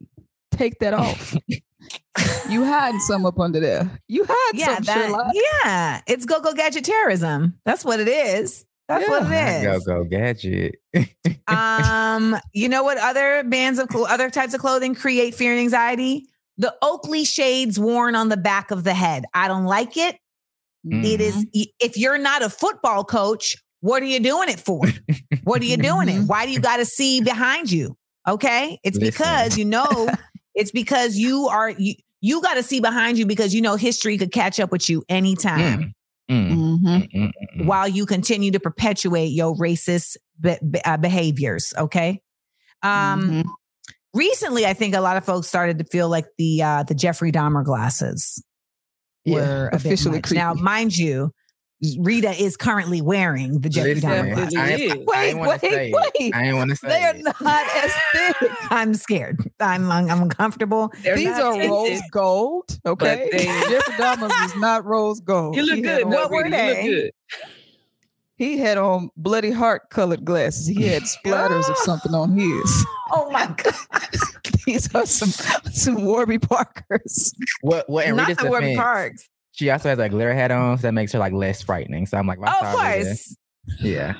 [0.51, 1.37] Take that off.
[2.49, 3.89] you hiding some up under there.
[4.09, 5.33] You hide Yeah, some that, Sherlock.
[5.65, 7.59] yeah, it's go go gadget terrorism.
[7.65, 8.65] That's what it is.
[8.89, 10.77] That's what Not it Go go gadget.
[11.47, 15.61] um, you know what other bands of clo- other types of clothing create fear and
[15.61, 16.27] anxiety?
[16.57, 19.27] The Oakley shades worn on the back of the head.
[19.35, 20.19] I don't like it.
[20.91, 21.47] It is
[21.81, 24.83] if you're not a football coach, what are you doing it for?
[25.45, 26.21] what are you doing it?
[26.27, 27.97] Why do you got to see behind you?
[28.27, 29.11] Okay, it's Listen.
[29.11, 30.09] because you know
[30.55, 34.19] it's because you are you you got to see behind you because you know history
[34.19, 35.95] could catch up with you anytime.
[36.31, 37.65] Mm, mm, mm, mm.
[37.65, 41.73] while you continue to perpetuate your racist be- be- uh, behaviors.
[41.79, 42.21] Okay.
[42.83, 43.45] Um, Mhm.
[44.15, 47.33] recently, I think a lot of folks started to feel like the uh, the Jeffrey
[47.33, 48.48] Dahmer glasses Yeah,
[49.27, 50.33] were a bit officially much.
[50.33, 51.33] Now, mind you,
[52.01, 54.57] Rita is currently wearing the Jeffrey Listen, Dahmer Definitely glasses.
[54.59, 55.07] I ain't- is.
[55.15, 56.35] I ain't wanna Wait, say wait, wait.
[56.35, 57.23] I ain't want to say They are it.
[57.41, 58.51] not as thick.
[58.71, 59.51] I'm scared.
[59.61, 60.93] I'm I'm uncomfortable.
[61.05, 61.71] They're These are tinted.
[61.71, 62.65] rose gold.
[62.85, 63.29] Okay.
[63.31, 65.55] they- Jeffrey Dahmer's is not rose gold.
[65.55, 65.91] You look He good.
[65.91, 66.57] had on- though, What were Rita.
[66.83, 67.11] You look they?
[68.35, 70.67] He had on bloody heart colored glasses.
[70.69, 72.87] He had splatters of something on his.
[73.13, 73.75] Oh my god!
[74.69, 75.31] These are some
[75.73, 77.33] some Warby Parkers.
[77.63, 77.89] What?
[77.89, 78.07] What?
[78.07, 79.29] In Not Rita's the Warby defense, Parks.
[79.53, 82.05] she also has a glitter hat on, so that makes her like less frightening.
[82.07, 83.37] So I'm like, if Oh, saw of Rita- course.
[83.81, 84.15] yeah.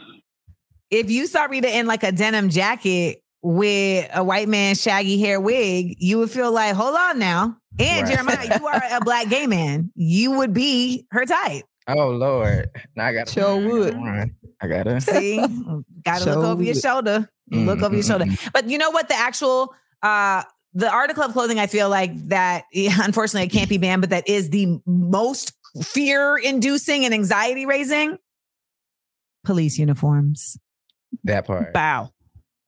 [0.91, 5.39] If you saw Rita in like a denim jacket with a white man shaggy hair
[5.41, 7.57] wig, you would feel like, hold on now.
[7.79, 8.13] And Right.
[8.15, 9.93] Jeremiah, you are a black gay man.
[9.95, 11.65] You would be her type.
[11.89, 13.95] Oh Lord, now I got Sure would.
[14.61, 15.01] I gotta.
[15.01, 15.37] See,
[16.05, 16.83] got to look Sure over your would.
[16.83, 17.29] shoulder.
[17.51, 18.25] Look Mm, over your shoulder.
[18.27, 19.09] mm, But you know what?
[19.09, 20.43] The actual, uh,
[20.75, 24.29] the article of clothing, I feel like that, unfortunately, it can't be banned, but that
[24.29, 28.19] is the most fear inducing and anxiety raising
[29.45, 30.59] police uniforms.
[31.25, 31.73] That part.
[31.73, 32.11] Bow.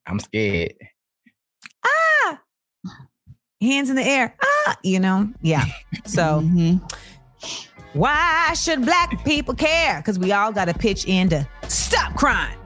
[0.07, 0.75] I'm scared.
[1.85, 2.41] Ah,
[3.61, 4.35] hands in the air.
[4.43, 5.65] Ah, you know, yeah.
[6.07, 6.81] So, Mhm.
[7.93, 9.99] why should black people care?
[9.99, 12.57] Because we all got to pitch in to stop crime.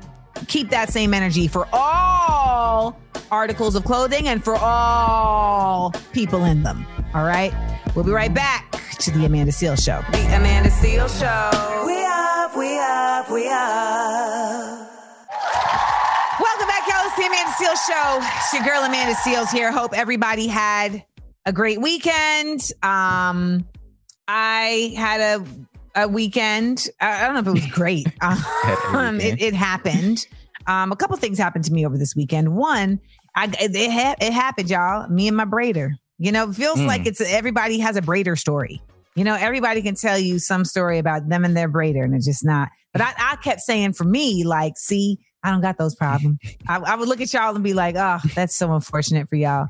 [0.49, 6.87] Keep that same energy for all articles of clothing and for all people in them.
[7.15, 7.53] All right.
[7.95, 10.03] We'll be right back to the Amanda Seales Show.
[10.13, 11.87] The Amanda Seales Show.
[11.87, 14.91] We up, we up, we up.
[16.41, 17.07] Welcome back, y'all.
[17.07, 18.19] It's the Amanda Seales Show.
[18.39, 19.71] It's your girl Amanda Seales here.
[19.71, 21.05] Hope everybody had
[21.47, 22.61] a great weekend.
[22.83, 23.67] Um,
[24.27, 25.45] I had a
[25.95, 26.89] a weekend.
[27.01, 28.07] I don't know if it was great.
[28.21, 30.27] Um, it, it happened.
[30.67, 32.57] Um, a couple things happened to me over this weekend.
[32.57, 33.01] One,
[33.37, 35.09] I it, it, ha- it happened, y'all.
[35.09, 35.91] Me and my braider.
[36.19, 36.87] You know, it feels Mm.
[36.87, 38.81] like it's everybody has a braider story.
[39.17, 42.25] You know, everybody can tell you some story about them and their braider, and it's
[42.27, 42.69] just not.
[42.93, 46.39] But I, I kept saying for me, like, see, I don't got those problems.
[46.69, 49.67] I, I would look at y'all and be like, oh, that's so unfortunate for y'all.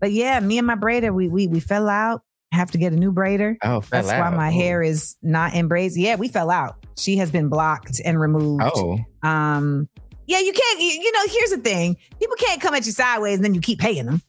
[0.00, 2.22] But yeah, me and my braider, we we we fell out.
[2.54, 3.56] Have to get a new braider.
[3.62, 5.96] Oh, That's why my hair is not in braids.
[5.98, 6.76] Yeah, we fell out.
[6.96, 8.62] She has been blocked and removed.
[8.64, 9.88] Oh, Um,
[10.26, 10.80] yeah, you can't.
[10.80, 13.60] You, you know, here's the thing: people can't come at you sideways and then you
[13.60, 14.22] keep paying them.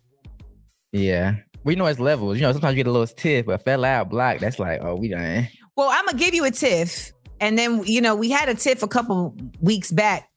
[0.91, 1.35] yeah.
[1.63, 2.35] We know it's levels.
[2.37, 4.37] You know, sometimes you get a little stiff, but fell out, block.
[4.37, 5.47] That's like, oh, we done.
[5.75, 8.83] Well, I'm gonna give you a tiff, and then you know we had a tiff
[8.83, 10.29] a couple weeks back.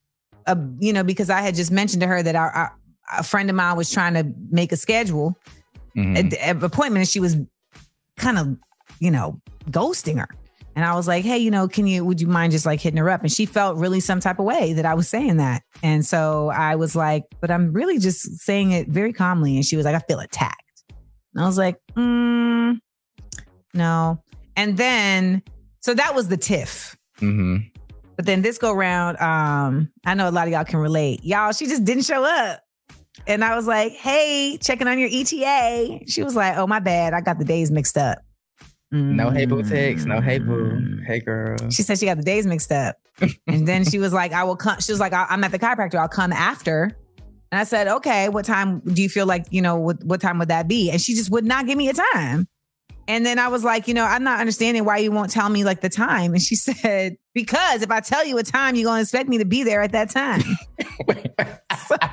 [0.47, 2.75] Uh, you know, because I had just mentioned to her that our, our
[3.17, 5.35] a friend of mine was trying to make a schedule
[5.95, 6.33] Mhm.
[6.33, 7.37] a- a appointment, and she was
[8.19, 8.57] kind of,
[8.99, 10.29] you know, ghosting her.
[10.75, 12.97] And I was like, hey, you know, can you, would you mind just like hitting
[12.97, 13.21] her up?
[13.21, 15.63] And she felt really some type of way that I was saying that.
[15.83, 19.55] And so I was like, but I'm really just saying it very calmly.
[19.55, 20.83] And she was like, I feel attacked.
[21.33, 22.77] And I was like, mm,
[23.73, 24.23] no.
[24.55, 25.43] And then,
[25.81, 26.95] so that was the tiff.
[27.19, 27.71] Mhm.
[28.15, 31.23] But then this go round, um, I know a lot of y'all can relate.
[31.23, 32.61] Y'all, she just didn't show up.
[33.27, 36.01] And I was like, hey, checking on your ETA.
[36.07, 37.13] She was like, oh, my bad.
[37.13, 38.19] I got the days mixed up.
[38.91, 40.07] No hey boo text.
[40.07, 40.71] No hey boo.
[40.71, 41.03] Mm-hmm.
[41.03, 41.57] Hey girl.
[41.69, 42.95] She said she got the days mixed up.
[43.45, 44.79] and then she was like, I will come.
[44.79, 45.95] She was like, I- I'm at the chiropractor.
[45.99, 46.97] I'll come after.
[47.51, 50.39] And I said, okay, what time do you feel like, you know, what, what time
[50.39, 50.89] would that be?
[50.89, 52.47] And she just would not give me a time.
[53.07, 55.63] And then I was like, you know, I'm not understanding why you won't tell me
[55.63, 56.33] like the time.
[56.33, 59.37] And she said, because if I tell you a time, you're going to expect me
[59.39, 60.41] to be there at that time.
[62.01, 62.09] and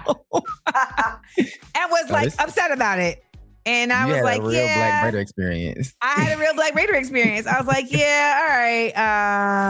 [1.90, 3.22] was Oh, like upset about it.
[3.64, 4.76] And I you was like, a real yeah.
[4.76, 5.92] Black Raider experience.
[6.00, 7.48] I had a real Black Raider experience.
[7.48, 8.96] I was like, yeah, all right.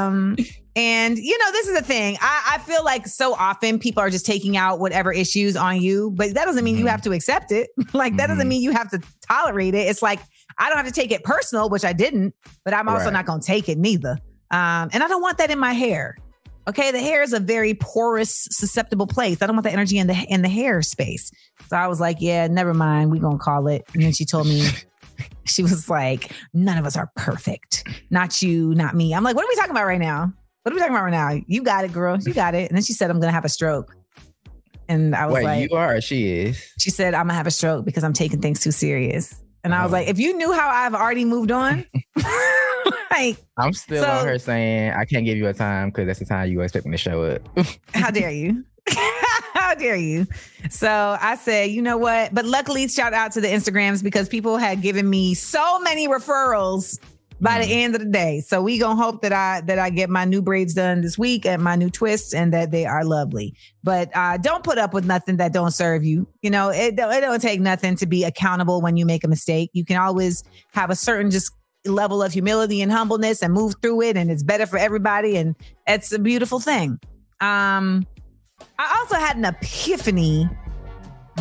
[0.07, 0.37] Um,
[0.77, 2.19] and you know, this is the thing.
[2.21, 6.13] I, I feel like so often people are just taking out whatever issues on you,
[6.15, 6.91] but that doesn't mean you Mhm.
[6.91, 7.71] have to accept it.
[7.95, 8.49] like that doesn't Mhm.
[8.51, 9.87] mean you have to tolerate it.
[9.89, 10.21] It's like
[10.59, 12.35] I don't have to take it personal, which I didn't,
[12.67, 13.15] but I'm also Right.
[13.15, 14.19] not gonna take it neither.
[14.51, 16.17] Um, and I don't want that in my hair.
[16.69, 19.41] Okay, the hair is a very porous, susceptible place.
[19.41, 21.31] I don't want the energy in the in the hair space.
[21.69, 23.11] So I was like, yeah, never mind.
[23.11, 23.85] We gonna call it.
[23.95, 24.67] And then she told me,
[25.45, 27.87] she was like, none of us are perfect.
[28.11, 29.15] Not you, not me.
[29.15, 30.33] I'm like, what are we talking about right now?
[30.63, 31.41] What are we talking about right now?
[31.47, 32.19] You got it, girl.
[32.21, 32.69] You got it.
[32.69, 33.95] And then she said, I'm gonna have a stroke.
[34.89, 36.73] And I was Wait, like, you are she is?
[36.79, 39.35] she said, I'm gonna have a stroke because I'm taking things too serious.
[39.63, 39.97] And I was Oh.
[39.97, 41.85] like, if you knew how I've already moved on,
[43.11, 46.19] like, I'm still So- on her saying I can't give you a time because that's
[46.19, 47.43] the time you expect me to show up.
[47.95, 48.65] how dare you?
[49.55, 50.27] how dare you?
[50.71, 52.33] So I said, you know what?
[52.35, 56.99] But luckily, shout out to the Instagrams because people had given me so many referrals
[57.41, 58.41] by the end of the day.
[58.41, 61.45] So we gonna hope that I that I get my new braids done this week
[61.45, 63.55] and my new twists and that they are lovely.
[63.83, 66.27] But uh, don't put up with nothing that don't serve you.
[66.43, 69.29] You know, it don't, it don't take nothing to be accountable when you make a
[69.29, 69.71] mistake.
[69.75, 71.53] You can always have a certain just
[71.87, 75.37] level of humility and humbleness and move through it, and it's better for everybody.
[75.37, 75.55] And
[75.87, 76.99] it's a beautiful thing.
[77.41, 78.07] Um,
[78.79, 80.49] I also had an epiphany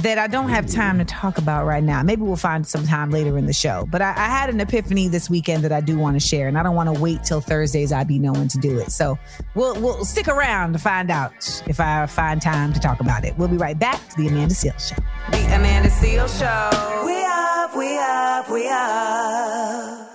[0.01, 2.03] that I don't have time to talk about right now.
[2.03, 3.88] Maybe we'll find some time later in the show.
[3.89, 6.58] But I, I had an epiphany this weekend that I do want to share, and
[6.58, 7.91] I don't want to wait till Thursdays.
[7.91, 8.91] I be knowing to do it.
[8.91, 9.17] So
[9.55, 13.38] we'll we'll stick around to find out if I find time to talk about it.
[13.38, 15.01] We'll be right back to the Amanda Seales Show.
[15.31, 17.05] The Amanda Seales Show.
[17.05, 20.14] We up, we up, we up.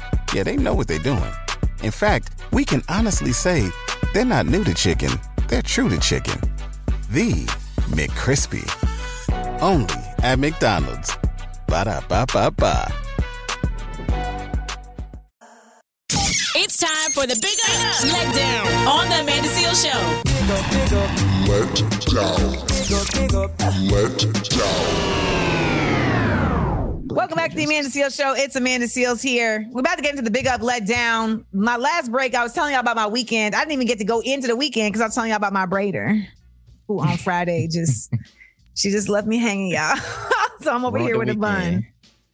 [0.33, 1.31] Yeah, they know what they're doing.
[1.83, 3.69] In fact, we can honestly say
[4.13, 5.11] they're not new to chicken,
[5.49, 6.39] they're true to chicken.
[7.09, 7.45] The
[7.91, 8.63] McCrispy.
[9.61, 11.17] Only at McDonald's.
[11.67, 12.93] Ba da ba ba ba.
[16.55, 20.21] It's time for the Big Up Let Down on the Amanda Seales Show.
[27.13, 28.33] Welcome back to the Amanda Seales Show.
[28.37, 29.67] It's Amanda Seales here.
[29.71, 31.45] We're about to get into the big up, let down.
[31.51, 33.53] My last break, I was telling y'all about my weekend.
[33.53, 35.51] I didn't even get to go into the weekend because I was telling y'all about
[35.51, 36.25] my braider,
[36.87, 38.13] who on Friday just
[38.75, 39.97] she just left me hanging, y'all.
[40.61, 41.85] so I'm over here with a bun.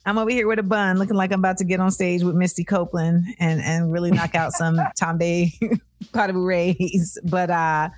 [0.05, 2.35] I'm over here with a bun, looking like I'm about to get on stage with
[2.35, 5.53] Misty Copeland and and really knock out some Tombe
[6.11, 7.17] Carnival Rays.
[7.23, 7.89] But uh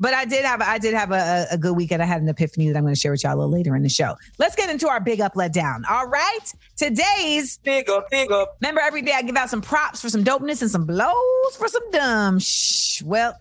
[0.00, 2.02] but I did have I did have a, a good weekend.
[2.02, 3.82] I had an epiphany that I'm going to share with y'all a little later in
[3.82, 4.16] the show.
[4.38, 5.84] Let's get into our big up, let down.
[5.88, 8.56] All right, today's Big up, big up.
[8.60, 11.68] remember every day I give out some props for some dopeness and some blows for
[11.68, 12.38] some dumb.
[12.38, 13.02] Shh.
[13.02, 13.38] Well,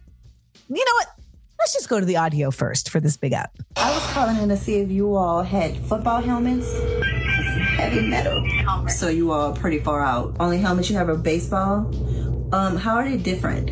[0.68, 1.08] you know what?
[1.58, 3.58] Let's just go to the audio first for this big up.
[3.76, 6.72] I was calling in to see if you all had football helmets.
[7.76, 8.46] Heavy metal.
[8.88, 10.36] So you all are pretty far out.
[10.40, 11.88] Only helmets you have are baseball.
[12.54, 13.72] Um, how are they different?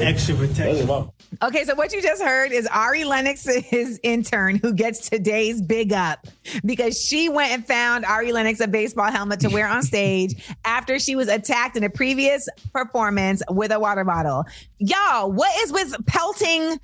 [0.00, 1.10] Extra protection.
[1.42, 6.26] Okay, so what you just heard is Ari Lennox's intern who gets today's big up
[6.64, 10.98] because she went and found Ari Lennox a baseball helmet to wear on stage after
[10.98, 14.44] she was attacked in a previous performance with a water bottle.
[14.78, 16.78] Y'all, what is with pelting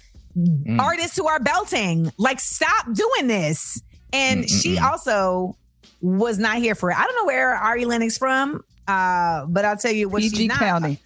[0.78, 2.12] artists who are belting?
[2.18, 3.80] Like, stop doing this.
[4.12, 5.56] And she also
[6.00, 6.98] was not here for it.
[6.98, 10.48] I don't know where Ari Lennox from, uh, but I'll tell you what PG she's
[10.48, 10.58] not.
[10.58, 11.00] County,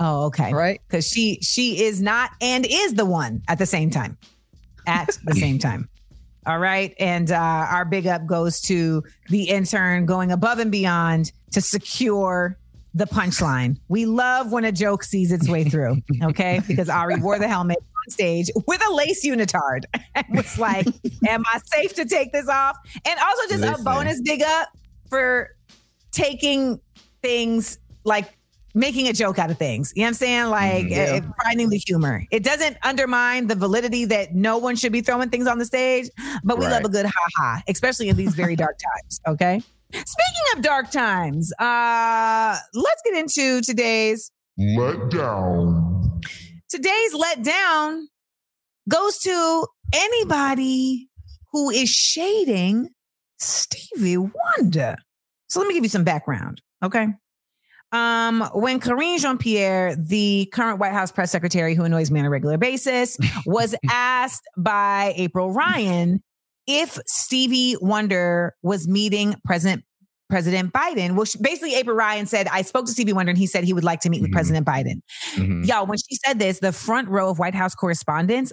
[0.00, 0.80] Oh, okay right?
[0.88, 4.16] because she she is not and is the one at the same time
[4.86, 5.88] at the same time
[6.46, 7.36] all right and uh
[7.70, 12.56] our big up goes to the intern going above and beyond to secure
[12.94, 13.78] the punchline.
[13.88, 15.96] We love when a joke sees its way through.
[16.22, 20.86] Okay, because Ari wore the helmet on stage with a lace unitard and was like,
[21.26, 23.80] "Am I safe to take this off?" And also just Listen.
[23.80, 24.68] a bonus big up
[25.08, 25.50] for
[26.12, 26.80] taking
[27.22, 28.36] things like
[28.74, 29.92] making a joke out of things.
[29.94, 30.46] You know what I'm saying?
[30.46, 31.22] Like Mhm.
[31.22, 32.24] uh, finding the humor.
[32.30, 36.08] It doesn't undermine the validity that no one should be throwing things on the stage,
[36.42, 39.20] but we love a good ha ha, especially in these very dark times.
[39.28, 39.62] Okay.
[39.92, 46.20] Speaking of dark times, uh, let's get into today's Let down.
[46.70, 48.08] today's let down
[48.88, 51.10] goes to anybody
[51.52, 52.88] who is shading
[53.38, 54.96] Stevie Wonder.
[55.48, 57.08] So let me give you some background, okay?
[57.92, 62.26] Um, when Karine Jean Pierre, the current White House press secretary who annoys me on
[62.26, 66.22] a regular basis, was asked by April Ryan
[66.66, 69.84] if Stevie Wonder was meeting President
[70.30, 71.14] President Biden.
[71.14, 73.74] Well, she, basically, April Ryan said, I spoke to Stevie Wonder and he said he
[73.74, 74.34] would like to meet with Mhm.
[74.34, 75.02] President Biden.
[75.34, 75.66] Mhm.
[75.66, 78.50] Y'all, when she said this, the front row of White House correspondents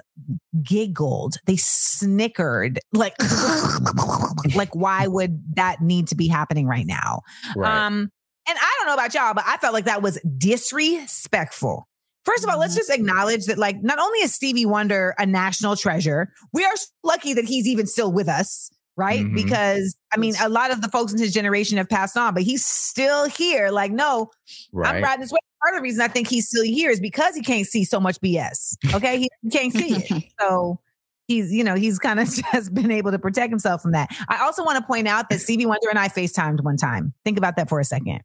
[0.61, 1.37] giggled.
[1.45, 2.79] They snickered.
[2.91, 3.13] Like,
[4.55, 7.21] like, why would that need to be happening right now?
[7.55, 7.85] Right.
[7.85, 8.09] Um,
[8.49, 11.87] and I don't know about y'all, but I felt like that was disrespectful.
[12.25, 15.75] First of all, let's just acknowledge that, like, not only is Stevie Wonder a national
[15.75, 16.73] treasure, we are
[17.03, 19.21] lucky that he's even still with us, right?
[19.21, 19.33] Mhm.
[19.33, 22.43] Because I mean, a lot of the folks in his generation have passed on, but
[22.43, 23.69] he's still here.
[23.69, 24.29] Like, no,
[24.75, 25.39] I'm riding this way.
[25.63, 27.99] Part of the reason I think he's still here is because he can't see so
[27.99, 28.77] much BS.
[28.93, 30.79] Okay, he can't see it, so
[31.27, 34.09] he's you know he's kind of just been able to protect himself from that.
[34.27, 37.13] I also want to point out that Stevie Wonder and I Facetimed one time.
[37.23, 38.21] Think about that for a second.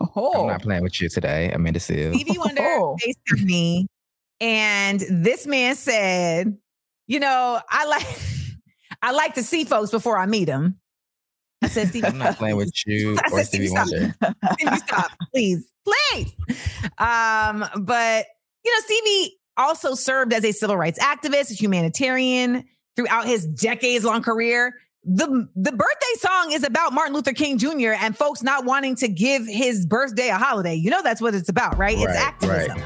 [0.00, 2.14] I'm Oh, not playing with you today, Amanda Seales.
[2.14, 2.96] Stevie Wonder Oh.
[3.04, 3.86] FaceTimed me,
[4.40, 6.56] and this man said,
[7.06, 8.06] "You know, I like
[9.02, 10.78] I like to see folks before I meet them."
[11.62, 13.88] I said, "Stevie, I'm not playing with you I or said, Stevie Stevie, stop.
[13.88, 14.54] Wonder.
[14.54, 16.32] Stevie, stop, please, please.
[16.98, 18.26] Um, but
[18.64, 24.22] you know, Stevie also served as a civil rights activist, a humanitarian throughout his decades-long
[24.22, 24.74] career.
[25.10, 27.92] The the birthday song is about Martin Luther King Jr.
[27.98, 30.74] and folks not wanting to give his birthday a holiday.
[30.74, 31.96] You know that's what it's about, right?
[31.96, 32.78] It's Right, activism.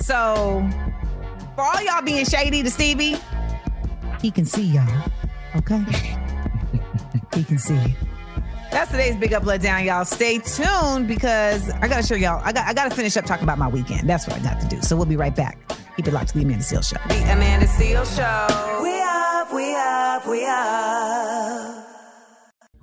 [0.00, 0.68] So
[1.54, 3.16] for all y'all being shady to Stevie,
[4.20, 5.04] he can see y'all.
[5.54, 5.78] Okay.
[7.36, 7.96] he can see.
[8.72, 10.04] That's today's big up let down, y'all.
[10.04, 12.42] Stay tuned because I gotta show y'all.
[12.44, 14.10] I got I gotta finish up talking about my weekend.
[14.10, 14.82] That's what I got to do.
[14.82, 15.58] So we'll be right back.
[15.96, 16.96] Keep it locked to the Amanda Seales Show.
[17.08, 18.82] The Amanda Seales Show.
[18.82, 21.86] We up, we up, we up.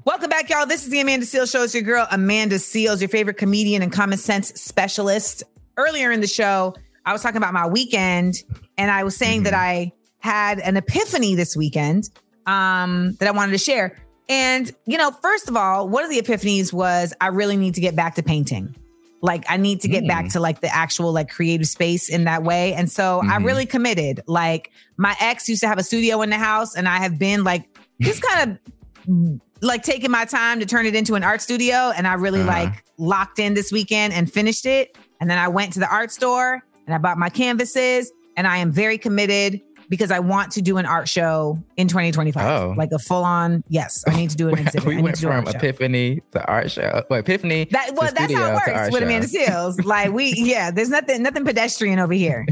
[0.05, 0.67] Welcome back, y'all.
[0.67, 1.63] This is the Amanda Seales Show.
[1.63, 5.43] It's your girl, Amanda Seales, your favorite comedian and common sense specialist.
[5.75, 8.35] Earlier in the show, I was talking about my weekend,
[8.77, 12.11] and I was saying that I had an epiphany this weekend
[12.45, 13.97] um, that I wanted to share.
[14.27, 17.81] And, you know, first of all, one of the epiphanies was I really need to
[17.81, 18.75] get back to painting.
[19.21, 22.43] Like I need to get back to like the actual like creative space in that
[22.43, 22.73] way.
[22.73, 23.45] And so I Mhm.
[23.45, 24.21] really committed.
[24.27, 27.43] Like my ex used to have a studio in the house and I have been
[27.43, 27.67] like
[28.01, 32.07] just kind of like taking my time to turn it into an art studio and
[32.07, 32.49] I really Uh-huh.
[32.49, 34.97] like locked in this weekend and finished it.
[35.19, 38.57] And then I went to the art store and I bought my canvases and I
[38.59, 39.59] am very committed
[39.89, 42.45] because I want to do an art show in 2025.
[42.45, 42.73] Oh.
[42.77, 44.87] Like a full on, yes, I need to do an exhibit.
[44.87, 45.57] We went from art show.
[45.57, 47.03] Epiphany to art show.
[47.09, 47.65] Well, Epiphany.
[47.71, 49.05] That well, that's how it works with show.
[49.05, 49.85] Amanda Seales.
[49.89, 52.45] Like we, yeah, there's nothing, nothing pedestrian over here.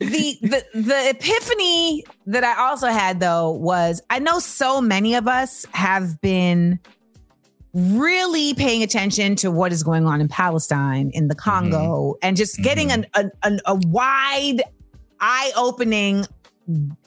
[0.00, 5.28] The the the epiphany that I also had though was I know so many of
[5.28, 6.80] us have been
[7.74, 11.70] really paying attention to what is going on in Palestine, in the mm-hmm.
[11.70, 13.02] Congo, and just getting mm-hmm.
[13.14, 14.62] an, an, an a wide,
[15.20, 16.26] eye opening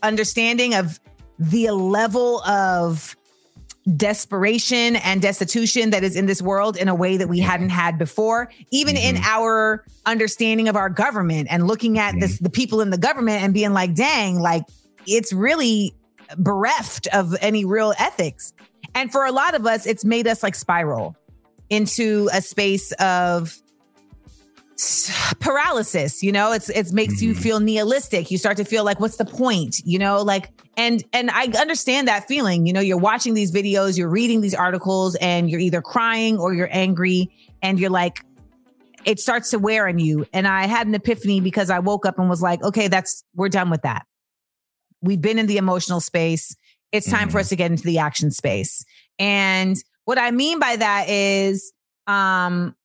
[0.02, 1.00] understanding of
[1.38, 3.16] the level of
[3.98, 7.98] desperation and destitution that is in this world in a way that we hadn't had
[7.98, 9.26] before even in mm-hmm.
[9.26, 12.44] our understanding of our government and looking at this mm-hmm.
[12.44, 14.64] the people in the government and being like dang like
[15.08, 15.96] it's really
[16.38, 18.54] bereft of any real ethics.
[18.94, 21.16] And for a lot of us it's made us like spiral
[21.70, 23.58] into a space of
[25.40, 26.52] paralysis you know?
[26.52, 28.32] It's it makes you feel nihilistic.
[28.32, 30.22] You start to feel like what's the point you know?
[30.22, 32.80] Like and and i understand that feeling you know?
[32.80, 37.30] You're watching these videos you're reading these articles and you're either crying or you're angry
[37.62, 38.26] and you're like
[39.04, 40.26] it starts to wear on you.
[40.34, 43.50] And i had an epiphany because i woke up and was like okay that's we're
[43.50, 44.06] done with that.
[45.02, 46.56] We've been in the emotional space.
[46.92, 48.84] It's time for us to get into the action space.
[49.20, 51.72] And what i mean by that is
[52.08, 52.76] um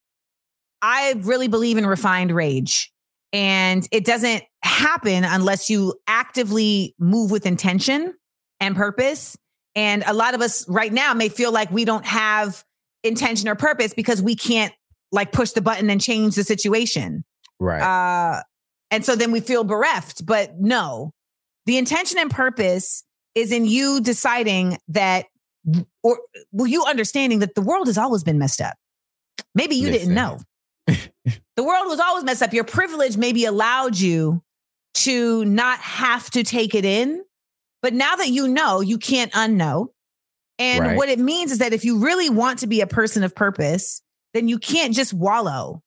[0.86, 2.92] I really believe in refined rage.
[3.32, 8.14] And it doesn't happen unless you actively move with intention
[8.60, 9.36] and purpose.
[9.74, 12.62] And a lot of us right now may feel like we don't have
[13.02, 14.72] intention or purpose because we can't
[15.10, 17.24] like push the button and change the situation.
[17.58, 17.82] Right.
[17.82, 18.42] Uh,
[18.92, 20.24] and so then we feel bereft.
[20.24, 21.12] But no,
[21.66, 23.02] the intention and purpose
[23.34, 25.26] is in you deciding that,
[26.04, 26.20] or
[26.52, 28.76] well, you understanding that the world has always been messed up.
[29.52, 30.38] Maybe you didn't know.
[31.56, 32.52] The world was always messed up.
[32.52, 34.42] Your privilege maybe allowed you
[34.94, 37.24] to not have to take it in.
[37.82, 39.88] But now that you know, you can't unknow.
[40.58, 40.96] And Right.
[40.96, 44.00] what it means is that if you really want to be a person of purpose,
[44.32, 45.82] then you can't just wallow.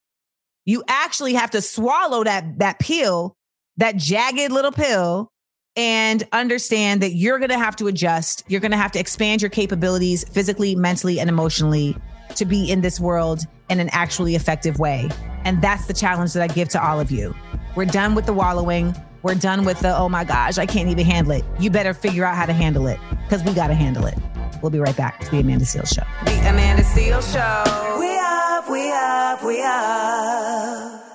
[0.66, 3.36] You actually have to swallow that that pill,
[3.78, 5.32] that jagged little pill,
[5.76, 8.44] and understand that you're going to have to adjust.
[8.48, 11.98] You're going to have to expand your capabilities physically, mentally, and emotionally
[12.36, 15.10] to be in this world in an actually effective way.
[15.46, 17.36] And that's the challenge that I give to all of you.
[17.76, 18.96] We're done with the wallowing.
[19.22, 21.44] We're done with the, oh my gosh, I can't even handle it.
[21.60, 24.18] You better figure out how to handle it because we got to handle it.
[24.62, 26.04] We'll be right back to the Amanda Seales Show.
[26.26, 28.00] The Amanda Seales Show.
[28.00, 31.09] We up, we up, we up.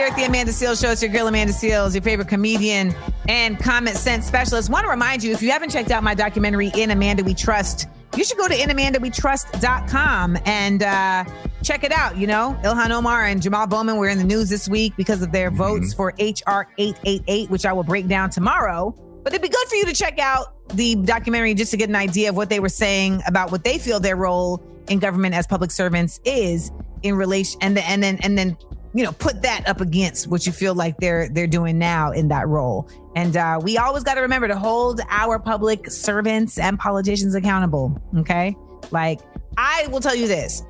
[0.00, 0.92] Here at the Amanda Seales Show.
[0.92, 2.94] It's your girl, Amanda Seales, your favorite comedian
[3.28, 4.70] and common sense specialist.
[4.70, 7.86] Want to remind you if you haven't checked out my documentary, In Amanda We Trust,
[8.16, 11.24] you should go to inamandawetrust.com and uh,
[11.62, 12.16] check it out.
[12.16, 15.32] You know, Ilhan Omar and Jamal Bowman were in the news this week because of
[15.32, 18.94] their votes for HR 888, which I will break down tomorrow.
[19.22, 21.96] But it'd be good for you to check out the documentary just to get an
[21.96, 25.46] idea of what they were saying about what they feel their role in government as
[25.46, 26.72] public servants is
[27.02, 28.56] in relation and then and then and then
[28.94, 32.28] you know put that up against what you feel like they're they're doing now in
[32.28, 36.78] that role and uh, we always got to remember to hold our public servants and
[36.78, 38.54] politicians accountable okay
[38.90, 39.20] like
[39.56, 40.64] i will tell you this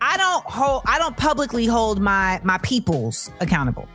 [0.00, 3.88] i don't hold i don't publicly hold my my peoples accountable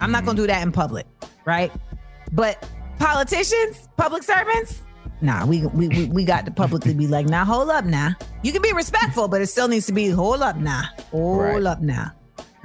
[0.00, 1.06] i'm not gonna do that in public
[1.46, 1.72] right
[2.32, 2.68] but
[2.98, 4.82] politicians public servants
[5.20, 8.10] Nah, we, we we we got to publicly be like, nah, hold up now.
[8.42, 10.82] You can be respectful, but it still needs to be hold up now.
[11.12, 11.62] Hold Right.
[11.64, 12.10] up now.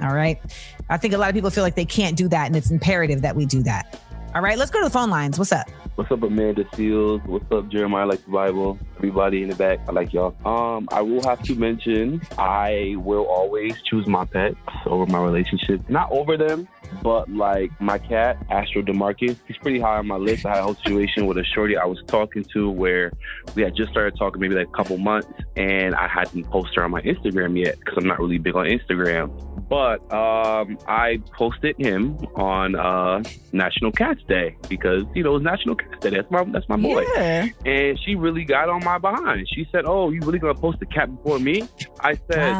[0.00, 0.40] All right.
[0.88, 3.22] I think a lot of people feel like they can't do that, and it's imperative
[3.22, 4.00] that we do that.
[4.34, 5.38] All right, let's go to the phone lines.
[5.38, 5.68] What's up?
[5.94, 7.24] What's up, Amanda Seales?
[7.26, 8.06] What's up, Jeremiah?
[8.06, 8.78] Like the Bible.
[8.98, 10.36] Everybody in the back, I like y'all.
[10.46, 15.88] Um, I will have to mention, I will always choose my pets over my relationship.
[15.88, 16.68] Not over them,
[17.02, 19.36] but like my cat, Astro Demarcus.
[19.48, 20.44] He's pretty high on my list.
[20.44, 23.10] I had a whole situation with a shorty I was talking to where
[23.54, 26.84] we had just started talking maybe like a couple months, and I hadn't posted her
[26.84, 29.32] on my Instagram yet because I'm not really big on Instagram.
[29.68, 35.76] But um, I posted him on uh, National Cats Day because you know it's National
[35.76, 36.10] Cats Day.
[36.10, 37.04] That's my that's my boy.
[37.14, 37.48] Yeah.
[37.66, 39.46] And she really got on my behind.
[39.54, 41.68] She said, "Oh, you really gonna post the cat before me?"
[42.00, 42.52] I said,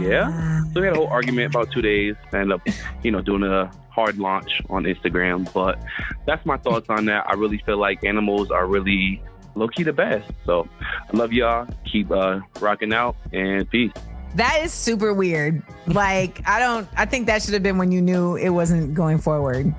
[0.00, 2.14] "Yeah." So we had a whole argument about two days.
[2.32, 2.68] I ended up,
[3.02, 5.52] you know, doing a hard launch on Instagram.
[5.52, 5.82] But
[6.26, 7.26] that's my thoughts on that.
[7.28, 9.22] I really feel like animals are really
[9.54, 10.30] low key the best.
[10.44, 11.66] So I love y'all.
[11.90, 13.92] Keep uh, rocking out and peace.
[14.34, 15.62] That is super weird.
[15.86, 16.88] Like, I don't.
[16.96, 19.72] I think that should have been when you knew it wasn't going forward.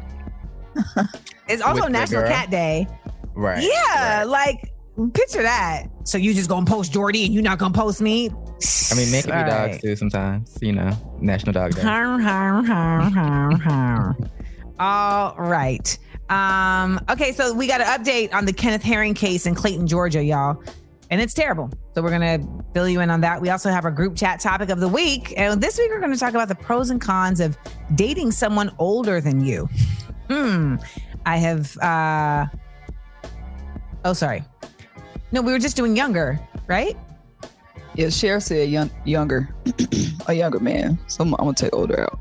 [1.47, 2.23] it's also With National?
[2.23, 2.87] Cat Day.
[3.33, 3.63] Right.
[3.63, 4.71] Yeah, like
[5.13, 5.87] picture that.
[6.05, 8.29] So you just gonna post Jordy and you're not gonna post me?
[8.29, 9.81] I mean, men can be All dogs right.
[9.81, 10.57] too sometimes.
[10.61, 11.81] You know, National Dog Day.
[11.81, 14.15] Har, har, har, har, har.
[14.79, 15.97] All right.
[16.29, 20.23] Um, okay, so we got an update on the Kenneth Herring case in Clayton, Georgia,
[20.23, 20.61] y'all.
[21.11, 21.69] And it's terrible.
[21.93, 22.39] So we're gonna
[22.73, 23.41] fill you in on that.
[23.41, 25.33] We also have our group chat topic of the week.
[25.37, 27.57] And this week we're gonna talk about the pros and cons of
[27.95, 29.69] dating someone older than you.
[30.29, 30.77] Hmm.
[31.25, 32.45] I have uh
[34.03, 34.43] oh sorry.
[35.31, 36.97] No, we were just doing younger, right?
[37.95, 39.53] Yeah, Cher said young, younger,
[40.27, 40.99] a younger man.
[41.07, 42.19] So I'm, I'm gonna take older out.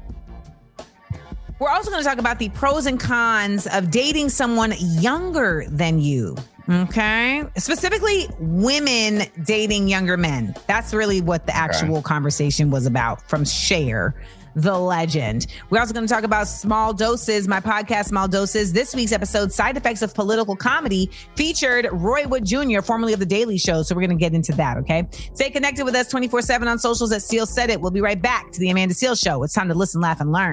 [1.61, 6.01] We're also going to talk about the pros and cons of dating someone younger than
[6.01, 6.37] you.
[6.69, 7.45] Okay.
[7.57, 10.55] Specifically, women dating younger men.
[10.67, 14.15] That's really what the actual conversation was about from Cher
[14.57, 15.47] the legend.
[15.71, 18.73] We're also going to talk about Small Doses, my podcast, Small Doses.
[18.73, 23.27] This week's episode, Side Effects of Political Comedy, featured Roy Wood Jr., formerly of The
[23.27, 23.83] Daily Show.
[23.83, 24.77] So we're going to get into that.
[24.79, 25.09] Okay.
[25.35, 27.81] Stay connected with us 24 7 on socials at Seal Said It.
[27.81, 29.43] We'll be right back to The Amanda Seales Show.
[29.43, 30.53] It's time to listen, laugh, and learn.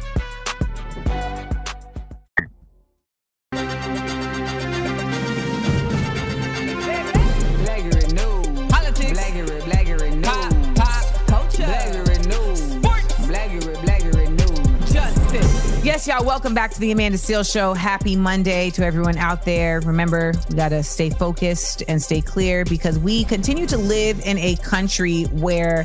[16.01, 17.75] Yes, y'all, welcome back to the Amanda Seales Show.
[17.75, 19.81] Happy Monday to everyone out there.
[19.81, 24.39] Remember, we got to stay focused and stay clear because we continue to live in
[24.39, 25.83] a country where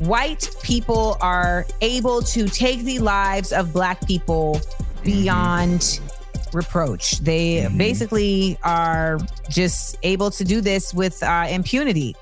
[0.00, 4.60] white people are able to take the lives of black people
[5.02, 5.98] beyond
[6.52, 7.20] reproach.
[7.20, 12.14] They basically are just able to do this with uh, impunity.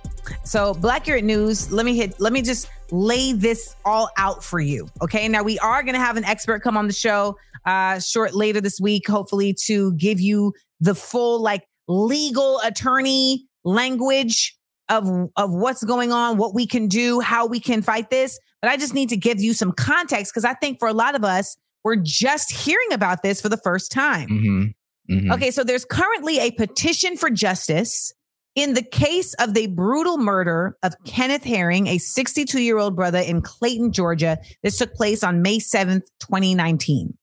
[0.44, 4.60] So, Black Urate News, let me hit, let me just lay this all out for
[4.60, 4.86] you.
[5.02, 5.26] Okay.
[5.26, 8.60] Now, we are going to have an expert come on the show uh, short later
[8.60, 14.56] this week, hopefully, to give you the full, like, legal attorney language
[14.88, 18.38] of, of what's going on, what we can do, how we can fight this.
[18.60, 21.14] But I just need to give you some context because I think for a lot
[21.14, 24.28] of us, we're just hearing about this for the first time.
[24.28, 24.62] Mm-hmm.
[25.10, 25.34] Mhm.
[25.34, 28.12] Okay, so there's currently a petition for justice
[28.54, 33.18] in the case of the brutal murder of Kenneth Herring, a 62 year old brother
[33.18, 34.38] in Clayton, Georgia.
[34.62, 37.16] This took place on May 7th, 2019.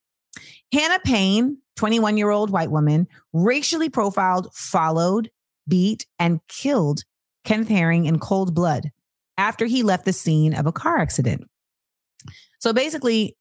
[0.72, 5.30] Hannah Payne, 21 year old white woman, racially profiled, followed,
[5.68, 7.02] beat, and killed
[7.44, 8.90] Kenneth Herring in cold blood
[9.38, 11.44] after he left the scene of a car accident.
[12.58, 13.36] So basically,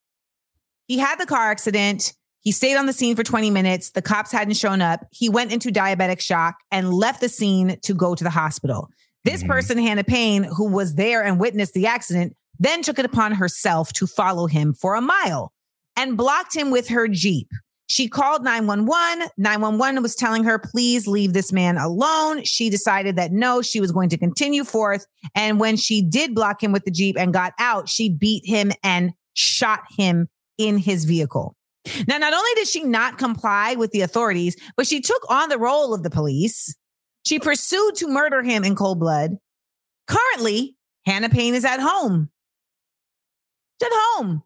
[0.88, 2.14] he had the car accident.
[2.42, 3.92] He stayed on the scene for 20 minutes.
[3.92, 5.06] The cops hadn't shown up.
[5.12, 8.90] He went into diabetic shock and left the scene to go to the hospital.
[9.26, 9.52] This mm-hmm.
[9.52, 13.92] person, Hannah Payne, who was there and witnessed the accident, then took it upon herself
[13.94, 15.52] to follow him for a mile
[15.96, 17.50] and blocked him with her Jeep.
[17.88, 19.30] She called 911.
[19.38, 22.44] 911 was telling her, please leave this man alone.
[22.44, 25.08] She decided that no, she was going to continue forth.
[25.34, 28.72] And when she did block him with the Jeep and got out, she beat him
[28.84, 30.30] and shot him
[30.60, 31.56] in his vehicle.
[32.08, 35.58] Now, not only did she not comply with the authorities, but she took on the
[35.58, 36.76] role of the police.
[37.24, 39.38] She pursued to murder him in cold blood.
[40.08, 40.76] Currently,
[41.06, 42.30] Hannah Payne is at home.
[43.82, 44.44] She's at home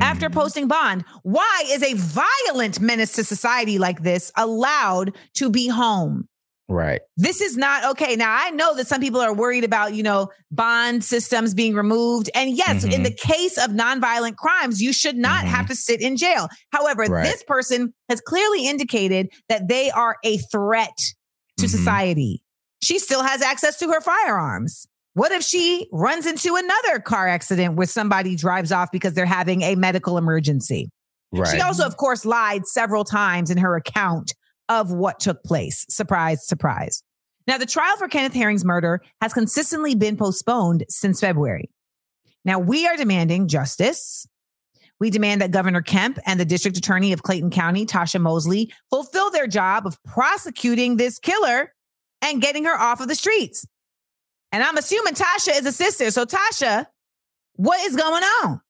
[0.00, 0.38] after mm-hmm.
[0.38, 1.04] posting bond.
[1.22, 6.28] Why is a violent menace to society like this allowed to be home?
[6.70, 7.00] Right.
[7.16, 8.14] This is not okay.
[8.14, 12.30] Now, I know that some people are worried about, you know, bond systems being removed.
[12.32, 13.04] And yes, in Mhm.
[13.04, 16.48] the case of nonviolent crimes, you should not have to sit in jail.
[16.72, 17.24] However, Right.
[17.24, 20.96] this person has clearly indicated that they are a threat
[21.58, 21.70] to Mhm.
[21.70, 22.42] society.
[22.80, 24.86] She still has access to her firearms.
[25.14, 29.62] What if she runs into another car accident where somebody drives off because they're having
[29.62, 30.88] a medical emergency?
[31.32, 31.48] Right.
[31.48, 34.34] She also, of course, lied several times in her account
[34.70, 35.84] of what took place.
[35.90, 37.02] Surprise, surprise.
[37.46, 41.68] Now, the trial for Kenneth Herring's murder has consistently been postponed since February.
[42.44, 44.26] Now, we are demanding justice.
[45.00, 49.30] We demand that Governor Kemp and the district attorney of Clayton County, Tasha Mosley, fulfill
[49.30, 51.74] their job of prosecuting this killer
[52.22, 53.66] and getting her off of the streets.
[54.52, 56.10] And I'm assuming Tasha is a sister.
[56.10, 56.86] So, Tasha,
[57.56, 58.60] what is going on?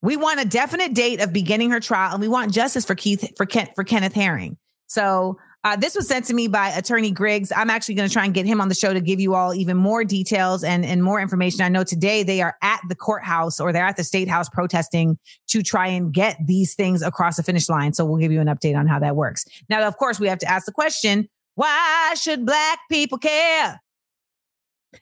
[0.00, 3.24] We want a definite date of beginning her trial, and we want justice for Keith
[3.36, 4.56] for Ken, for Kenneth Herring.
[4.92, 7.50] So uh, this was sent to me by Attorney Griggs.
[7.54, 9.54] I'm actually going to try and get him on the show to give you all
[9.54, 11.62] even more details and and more information.
[11.62, 15.18] I know today they are at the courthouse or they're at the state house protesting
[15.48, 17.92] to try and get these things across the finish line.
[17.94, 19.44] So we'll give you an update on how that works.
[19.68, 23.80] Now, of course, we have to ask the question: Why should Black people care?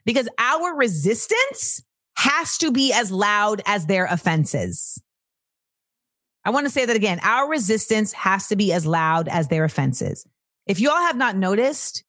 [0.04, 1.82] Because our resistance
[2.16, 5.00] has to be as loud as their offenses.
[6.44, 7.20] I want to say that again.
[7.22, 10.26] Our resistance has to be as loud as their offenses.
[10.66, 12.04] If you all have not noticed,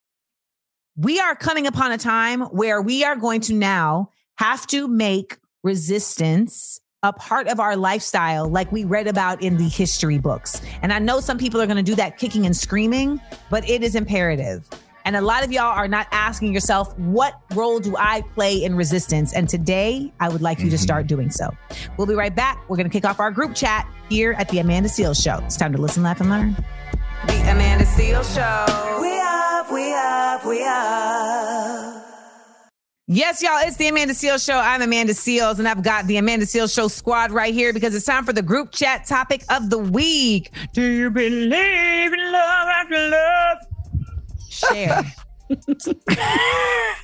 [0.95, 5.38] we are coming upon a time where we are going to now have to make
[5.63, 10.61] resistance a part of our lifestyle, like we read about in the history books.
[10.84, 13.19] And I know some people are going to do that kicking and screaming,
[13.49, 14.67] but it is imperative.
[15.04, 18.76] And a lot of y'all are not asking yourself, what role do I play in
[18.76, 19.34] resistance?
[19.34, 21.16] And today, I would like you to start mm-hmm.
[21.16, 21.49] doing so.
[21.97, 22.64] We'll be right back.
[22.70, 25.43] We're going to kick off our group chat here at the Amanda Seales Show.
[25.45, 26.56] It's time to listen, laugh, and learn.
[27.28, 29.02] The Amanda Seales Show.
[29.02, 32.08] We up, we up, we up.
[33.08, 34.56] Yes, y'all, it's the Amanda Seales Show.
[34.56, 38.06] I'm Amanda Seales, and I've got the Amanda Seales Show squad right here because it's
[38.06, 40.52] time for the group chat topic of the week.
[40.74, 43.58] Do you believe in love after love?
[44.70, 45.03] Cher.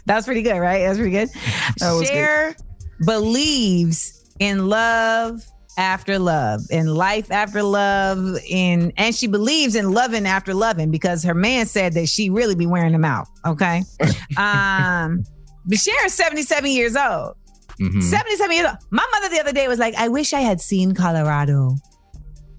[0.05, 0.79] that was pretty good, right?
[0.83, 1.29] That was pretty good.
[1.79, 2.55] That was Cher
[3.05, 5.41] believes in love
[5.77, 11.23] after love, in life after love, in and she believes in loving after loving because
[11.23, 13.27] her man said that she really be wearing them out.
[13.45, 13.83] Okay.
[14.37, 15.23] um
[15.65, 17.35] but Sharon's 77 years old.
[17.79, 18.01] Mhm.
[18.01, 18.77] 77 years old.
[18.89, 21.75] My mother the other day was like, I wish I had seen Colorado.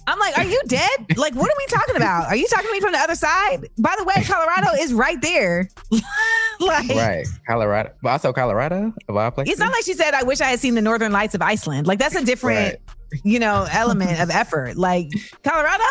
[0.09, 1.17] I'm like, are you dead?
[1.17, 2.27] like, what are we talking about?
[2.29, 3.69] Are you talking to me from the other side?
[3.79, 5.69] By the way, Colorado is right there.
[6.61, 7.27] like, Right.
[7.47, 7.91] Colorado.
[8.03, 9.53] But also Colorado of all places.
[9.53, 11.87] it's not like she said, I wish I had seen the northern lights of Iceland.
[11.87, 12.77] Like, that's a different,
[13.25, 14.77] you know, element of effort.
[14.77, 15.09] Like,
[15.45, 15.85] Colorado,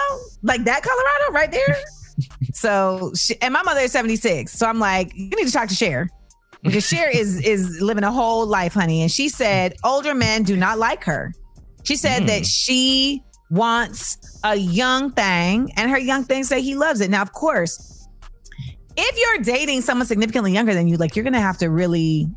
[0.44, 1.76] like that Colorado right there.
[2.54, 4.52] So, she, and my mother is 76.
[4.52, 6.10] So I'm like, you need to talk to Cher
[6.64, 9.02] because Cher is is living a whole life, honey.
[9.04, 11.32] And she said older men do not like her.
[11.84, 12.28] She said Mm.
[12.28, 17.10] that she wants a young thing, and her young thing say he loves it.
[17.10, 18.08] Now, of course,
[18.96, 22.28] if you're dating someone significantly younger than you, like you're gonna have to really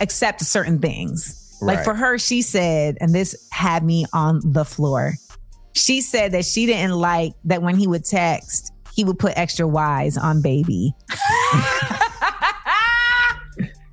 [0.00, 1.56] accept certain things.
[1.60, 5.14] Like for her, she said, and this had me on the floor.
[5.72, 9.66] She said that she didn't like that when he would text, he would put extra
[9.66, 10.92] Y's on baby.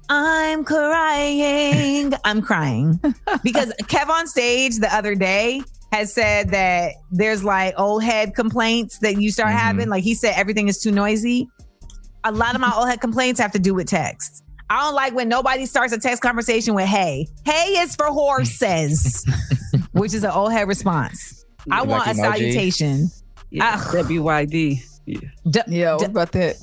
[0.09, 2.13] I'm crying.
[2.23, 2.99] I'm crying
[3.43, 8.99] because Kev on stage the other day has said that there's like old head complaints
[8.99, 9.57] that you start Mhm.
[9.57, 9.89] having.
[9.89, 11.47] Like he said, everything is too noisy.
[12.23, 14.43] A lot of my old head complaints have to do with text.
[14.69, 19.23] I don't like when nobody starts a text conversation with "Hey." Hey is for horses,
[19.91, 21.45] which is an old head response.
[21.71, 23.09] I Like want a salutation.
[23.51, 23.91] Yeah, Ah.
[23.93, 24.79] WYD.
[25.05, 25.19] Yeah.
[25.49, 26.55] D- Yeah, what d- about that?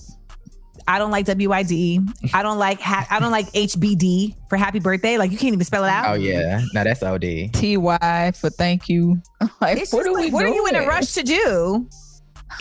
[0.89, 2.01] I don't like WID.
[2.35, 5.17] I don't like ha- I don't like HBD for happy birthday.
[5.19, 6.11] Like you can't even spell it out.
[6.11, 6.63] Oh yeah.
[6.75, 7.53] No, that's OD.
[7.53, 9.21] TY for thank you.
[9.61, 11.89] Like, It's what just are we like, what are you in a rush to do?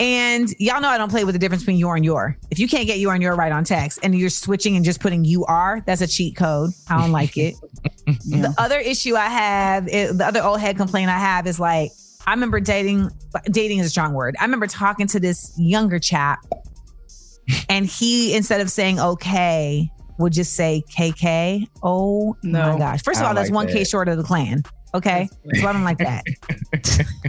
[0.00, 2.36] And y'all know I don't play with the difference between your and your.
[2.50, 5.00] If you can't get your and your right on text and you're switching and just
[5.00, 6.70] putting you are, that's a cheat code.
[6.88, 7.54] I don't like it.
[8.06, 11.90] The other issue I have, i- the other old head complaint I have is like,
[12.26, 13.10] I remember dating,
[13.50, 14.34] dating is a strong word.
[14.40, 16.38] I remember talking to this younger chap
[17.68, 21.66] and he, instead of saying okay, would just say KK.
[21.82, 22.72] Oh no.
[22.72, 23.02] my gosh.
[23.02, 24.62] First of all, that's like one K short of the clan.
[24.94, 25.28] Okay.
[25.54, 26.22] So I don't like that.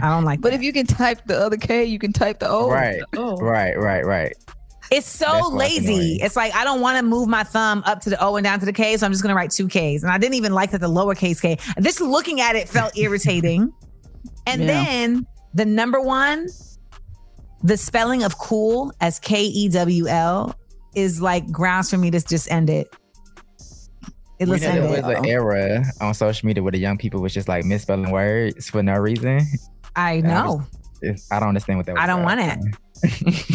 [0.02, 2.48] I don't like But if you can type the other K, you can type the
[2.48, 2.70] O.
[2.70, 3.00] Right.
[3.16, 3.36] Oh.
[3.38, 3.74] Right.
[3.78, 4.04] Right.
[4.04, 4.34] Right.
[4.90, 6.18] It's so That's lazy.
[6.20, 8.60] It's like I don't want to move my thumb up to the O and down
[8.60, 10.02] to the K, so I'm just gonna write two Ks.
[10.02, 11.56] And I didn't even like that the lowercase K.
[11.78, 13.72] This looking at it felt irritating.
[14.46, 14.84] And Yeah.
[14.84, 16.48] then the number one,
[17.62, 20.54] the spelling of cool as K E W L
[20.94, 22.88] is like grounds for me to just end it.
[24.38, 27.32] It You know, there was an era on social media where the young people was
[27.32, 29.40] just like misspelling words for no reason.
[29.96, 30.64] I I know.
[31.02, 31.94] just- I don't understand what that.
[31.94, 32.38] Was I don't about.
[32.38, 32.74] want it.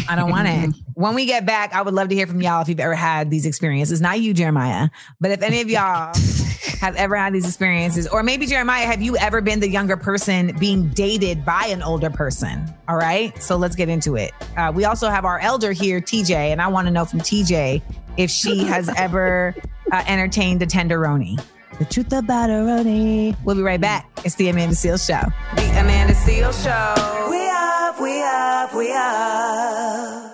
[0.08, 0.74] I don't want it.
[0.94, 3.30] When we get back, I would love to hear from y'all if you've ever had
[3.30, 4.02] these experiences.
[4.02, 6.14] Not you, Jeremiah, but if any of y'all
[6.80, 10.54] have ever had these experiences, or maybe Jeremiah, have you ever been the younger person
[10.58, 12.66] being dated by an older person?
[12.86, 13.42] All right.
[13.42, 14.32] So let's get into it.
[14.58, 17.80] Uh, we also have our elder here, TJ, and I want to know from TJ
[18.18, 19.54] if she has ever
[19.92, 21.42] uh, entertained a tenderoni.
[21.78, 23.34] The truth about a roni.
[23.42, 24.06] We'll be right back.
[24.22, 25.26] It's the Amanda Seales Show.
[25.56, 27.30] The Amanda Seales Show.
[27.30, 30.32] We up, we up, we up.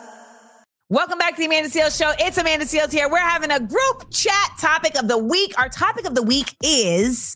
[0.89, 2.13] Welcome back to the Amanda Seales Show.
[2.21, 3.09] It's Amanda Seales here.
[3.11, 5.59] We're having a group chat topic of the week.
[5.59, 7.35] Our topic of the week is,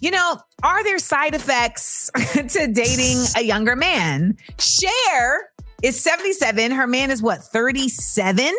[0.00, 4.38] you know, are there side effects to dating a younger man?
[4.58, 5.50] Cher
[5.82, 6.70] is 77.
[6.70, 8.50] Her man is what, 37?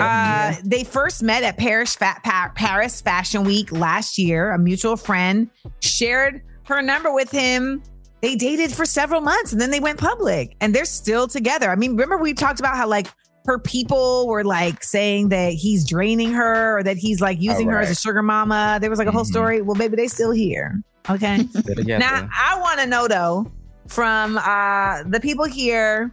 [0.00, 4.52] Uh, they first met at Paris, Fa- Pa- Paris Fashion Week last year.
[4.52, 5.50] A mutual friend
[5.80, 7.82] shared her number with him.
[8.22, 11.70] They dated for several months and then they went public and they're still together.
[11.70, 13.06] I mean, remember we talked about how like
[13.46, 17.78] her people were like saying that he's draining her or that he's like using her
[17.78, 18.78] as a sugar mama.
[18.80, 19.28] There was like a whole Mhm.
[19.28, 19.62] story.
[19.62, 20.82] Well, maybe they still here.
[21.08, 21.48] Okay.
[21.86, 23.50] Now, I want to know though
[23.88, 26.12] from uh the people here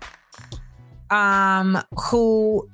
[1.12, 1.78] um
[2.10, 2.70] who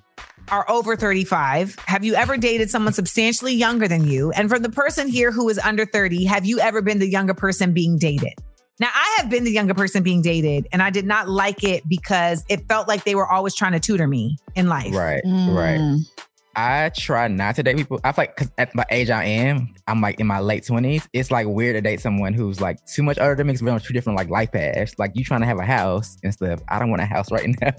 [0.50, 4.32] are over 35, have you ever dated someone substantially younger than you?
[4.32, 7.34] And from the person here who is under 30, have you ever been the younger
[7.34, 8.34] person being dated?
[8.84, 11.88] Now, I have been the younger person being dated, and I did not like it
[11.88, 14.94] because it felt like they were always trying to tutor me in life.
[14.94, 15.24] right.
[15.24, 15.56] Mm.
[15.56, 16.06] Right.
[16.56, 18.00] I try not to date people.
[18.04, 21.08] I feel like because at my age I am, I'm like in my late twenties.
[21.14, 23.72] It's like weird to date someone who's like too much older than me because we're
[23.72, 24.94] on two different like life paths.
[25.00, 26.60] Like you trying to have a house and stuff.
[26.70, 27.72] I don't want a house right now,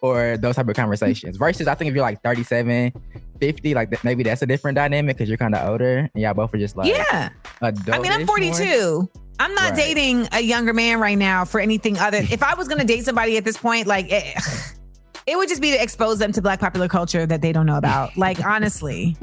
[0.00, 1.36] or those type of conversations.
[1.36, 2.92] Versus, I think if you're like 37,
[3.40, 6.34] 50, like th- maybe that's a different dynamic because you're kind of older and y'all
[6.34, 7.30] both are just like yeah.
[7.60, 9.08] I mean, I'm 42.
[9.40, 9.76] I'm not Right.
[9.76, 12.18] dating a younger man right now for anything other.
[12.30, 14.36] If I was going to date somebody at this point, like it,
[15.26, 17.76] it would just be to expose them to black popular culture that they don't know
[17.76, 18.16] about.
[18.16, 19.16] Like honestly,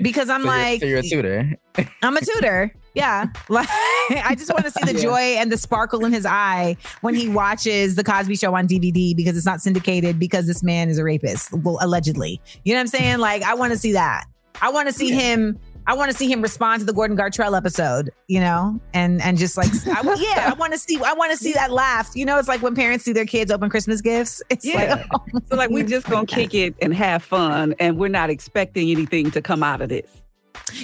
[0.00, 1.56] because I'm So you're- like, so you're a tutor.
[2.02, 2.74] I'm a tutor.
[2.94, 3.26] Yeah.
[3.48, 5.02] Like I just want to see the Yeah.
[5.02, 9.14] joy and the sparkle in his eye when he watches the Cosby show on DVD
[9.16, 12.40] because it's not syndicated because this man is a rapist, well, allegedly.
[12.64, 13.18] You know what I'm saying?
[13.18, 14.24] Like I want to see that.
[14.62, 15.58] I want to see him
[15.90, 19.36] I want to see him respond to the Gordon Gartrell episode, you know, and and
[19.36, 20.02] just like, I,
[20.36, 22.08] yeah, I want to see, I want to see that laugh.
[22.14, 24.40] You know, it's like when parents see their kids open Christmas gifts.
[24.50, 25.02] It's Yeah.
[25.12, 28.30] Oh like, so like we just gonna kick it and have fun, and we're not
[28.30, 30.08] expecting anything to come out of this.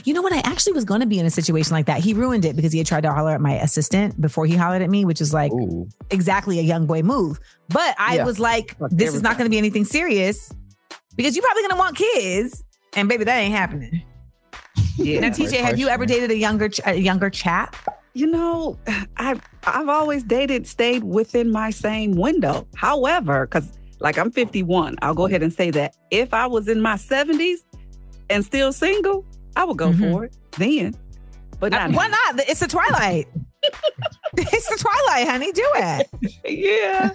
[0.03, 0.33] You know what?
[0.33, 2.01] I actually was going to be in a situation like that.
[2.01, 4.83] He ruined it because he had tried to holler at my assistant before he hollered
[4.83, 5.53] at me, which is like
[6.11, 7.39] exactly a young boy move.
[7.69, 8.25] But I Yeah.
[8.25, 10.51] was like, Look, this is not going to be anything serious
[11.15, 12.65] because you're probably going to want kids.
[12.97, 14.03] And baby, that ain't happening.
[14.97, 15.21] Yeah.
[15.21, 17.77] Now, TJ, have you ever dated a younger ch- a younger chap?
[18.15, 18.79] You know,
[19.19, 22.67] I've I've always dated, stayed within my same window.
[22.77, 26.81] However, because like I'm 51, I'll go ahead and say that if I was in
[26.81, 27.59] my 70s
[28.31, 29.25] and still single,
[29.55, 30.11] I would go Mhm.
[30.13, 30.95] for it then.
[31.61, 32.41] But not why not?
[32.49, 33.27] It's the twilight.
[34.37, 35.53] it's the twilight, honey.
[35.53, 36.09] Do it.
[36.45, 37.11] Yeah.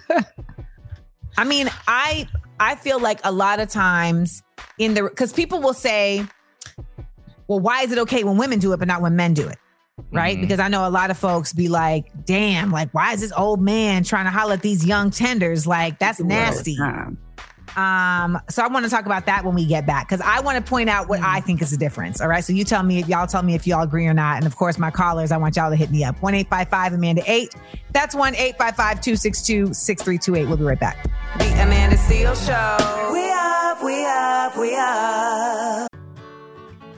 [1.38, 2.28] I mean, I
[2.60, 4.44] I feel like a lot of times
[4.78, 6.26] in the because people will say,
[7.52, 9.58] well, why is it okay when women do it but not when men do it?
[10.10, 10.38] Right?
[10.38, 10.42] Mhm.
[10.42, 13.62] Because I know a lot of folks be like, damn, like, why is this old
[13.62, 15.68] man trying to holler at these young tenders?
[15.68, 16.78] Like, that's nasty.
[17.76, 20.64] Um, so I want to talk about that when we get back because I want
[20.64, 22.22] to point out what I think is the difference.
[22.22, 22.44] All right.
[22.44, 24.38] So you tell me if y'all tell me if y'all agree or not.
[24.38, 26.22] And of course, my callers, I want y'all to hit me up.
[26.22, 27.54] 1 855 Amanda 8.
[27.92, 30.48] That's 1 855 262 6328.
[30.48, 31.04] We'll be right back.
[31.38, 33.12] The Amanda Seales Show.
[33.12, 35.91] We up, we up, we up.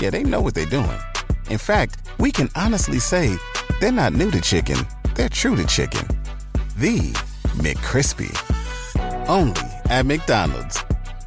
[0.00, 0.98] Yeah, they know what they're doing.
[1.50, 3.36] In fact, we can honestly say
[3.80, 4.78] they're not new to chicken,
[5.14, 6.06] they're true to chicken.
[6.76, 7.12] The
[7.58, 8.32] McCrispy.
[9.28, 10.82] Only at McDonald's.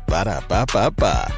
[0.07, 1.31] Ba da ba ba ba.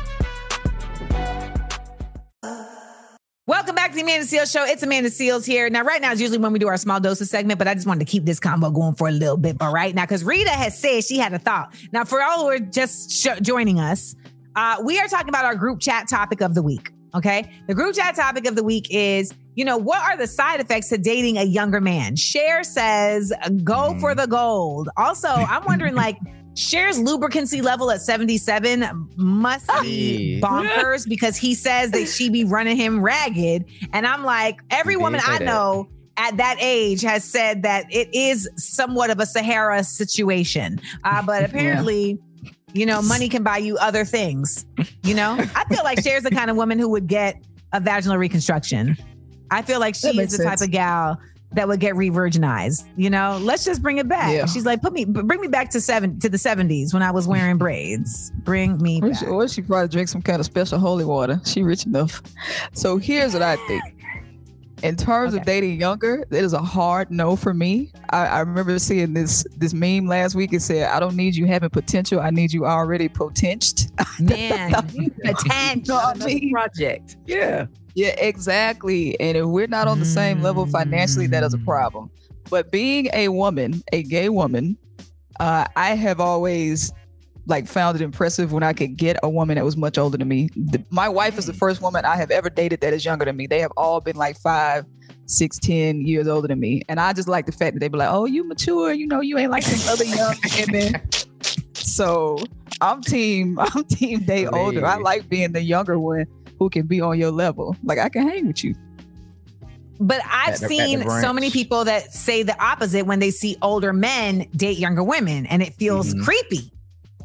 [3.45, 4.65] Welcome back to the Amanda Seales Show.
[4.65, 5.69] It's Amanda Seales here.
[5.69, 7.87] Now, right now is usually when we do our small doses segment, but I just
[7.87, 9.55] wanted to keep this combo going for a little bit.
[9.61, 9.95] All right.
[9.95, 11.73] Now, because Rita has said she had a thought.
[11.93, 14.15] Now, for all who are just sh- joining us,
[14.57, 16.91] uh, we are talking about our group chat topic of the week.
[17.17, 17.49] Okay.
[17.67, 20.89] The group chat topic of the week is, you know, what are the side effects
[20.89, 22.15] to dating a younger man?
[22.15, 24.89] Cher says, go for the gold.
[24.97, 26.17] Also, I'm wondering, like,
[26.55, 32.77] Cher's lubricancy level at 77 must be bonkers because he says that she be running
[32.77, 33.65] him ragged.
[33.93, 35.45] And I'm like, every woman I that.
[35.45, 35.87] know
[36.17, 40.81] at that age has said that it is somewhat of a Sahara situation.
[41.03, 42.17] Uh, but apparently,
[42.77, 44.65] you know, money can buy you other things.
[45.03, 47.41] You know, I feel like Cher's the kind of woman who would get
[47.73, 48.95] a vaginal reconstruction.
[49.51, 51.19] I feel like she That is makes the type of gal
[51.53, 52.85] that would get re-virginized.
[52.97, 54.33] You know, let's just bring it back.
[54.33, 54.45] Yeah.
[54.45, 57.27] She's like, put me, bring me back to seven to the seventies when I was
[57.27, 58.31] wearing braids.
[58.43, 59.19] Bring me Or back.
[59.19, 61.39] she, or she probably drink some kind of special holy water.
[61.45, 62.21] She rich enough.
[62.73, 63.83] So here's what I think.
[64.83, 67.91] In terms of dating younger, it is a hard no for me.
[68.11, 70.53] I, I remember seeing this this meme last week.
[70.53, 72.19] It said, "I don't need you having potential.
[72.19, 74.71] I need you already potential." Man,
[75.23, 75.99] potential.
[76.51, 77.17] project.
[77.25, 77.65] Yeah.
[77.95, 79.19] Yeah, exactly.
[79.19, 82.11] And if we're not on the same level financially, that is a problem.
[82.47, 84.77] But being a woman, a gay woman,
[85.39, 86.93] uh, I have always
[87.47, 90.27] like found it impressive when I could get a woman that was much older than
[90.27, 90.49] me.
[90.55, 93.35] The- my wife is the first woman I have ever dated that is younger than
[93.37, 93.47] me.
[93.47, 94.85] They have all been like five,
[95.25, 96.81] six, ten years older than me.
[96.89, 99.21] And I just like the fact that they be like, oh, you mature, you know,
[99.21, 101.01] you ain't like some other young women.
[101.73, 102.37] So
[102.79, 104.85] I'm team, I'm team day older.
[104.85, 106.25] I like being the younger one
[106.59, 107.75] who can be on your level.
[107.83, 108.75] Like I can hang with you.
[109.99, 113.31] But I've At the- at seen so many people that say the opposite when they
[113.31, 116.23] see older men date younger women, and it feels Mhm.
[116.23, 116.71] creepy.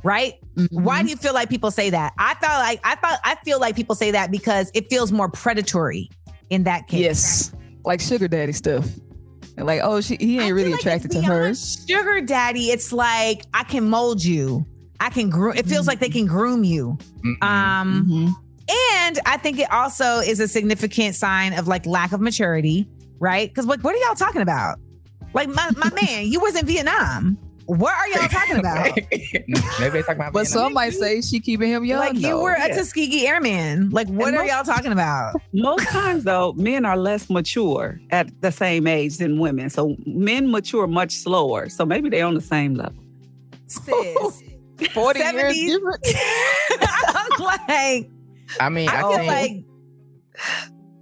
[0.03, 0.34] Right?
[0.57, 0.82] Mm-hmm.
[0.84, 2.12] Why do you feel like people say that?
[2.18, 5.28] I felt like I thought I feel like people say that because it feels more
[5.28, 6.11] predatory
[6.50, 7.00] in that case.
[7.00, 7.53] Yes,
[7.84, 8.86] like sugar daddy stuff.
[9.57, 11.55] Like, oh, she he ain't really attracted to her.
[11.55, 14.66] Sugar daddy, it's like I can mold you.
[14.98, 15.55] I can groom.
[15.57, 16.96] It feels like they can groom you.
[17.42, 18.28] Um, Mm-hmm.
[19.05, 22.88] and I think it also is a significant sign of like lack of maturity,
[23.18, 23.48] right?
[23.48, 24.78] Because what what are y'all talking about?
[25.34, 27.36] Like my my man, you was in Vietnam.
[27.66, 28.96] What are y'all talking about?
[29.80, 30.32] Maybe talking about.
[30.32, 32.00] But some might say she keeping him young.
[32.00, 32.42] like you though.
[32.42, 32.76] were a yeah.
[32.76, 33.90] Tuskegee Airman.
[33.90, 35.34] Like what And are most- y'all talking about?
[35.52, 39.70] Most times, though, men are less mature at the same age than women.
[39.70, 41.68] So men mature much slower.
[41.68, 42.94] So maybe they're on the same level.
[43.66, 44.42] Sis.
[44.92, 45.66] 40 years 70s.
[45.66, 46.06] different.
[46.80, 48.10] I'm like,
[48.60, 49.64] I mean, I, I feel think like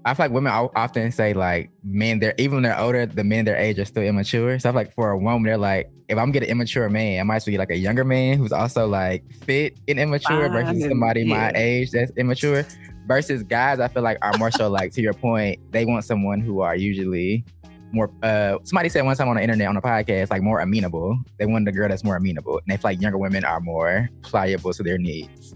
[0.05, 3.45] I feel like women often say like men, they're even when they're older, the men
[3.45, 4.59] their age are still immature.
[4.59, 7.21] So I feel like for a woman, they're like, if I'm getting an immature man,
[7.21, 10.49] I might as well get like a younger man who's also like fit and immature
[10.49, 12.67] Fine versus somebody my age that's immature.
[13.07, 16.41] Versus guys, I feel like are more so like to your point, they want someone
[16.41, 17.45] who are usually
[17.93, 21.17] more uh somebody said one time on the internet on a podcast, like more amenable.
[21.39, 22.59] They want a girl that's more amenable.
[22.59, 25.55] And they feel like younger women are more pliable to their needs.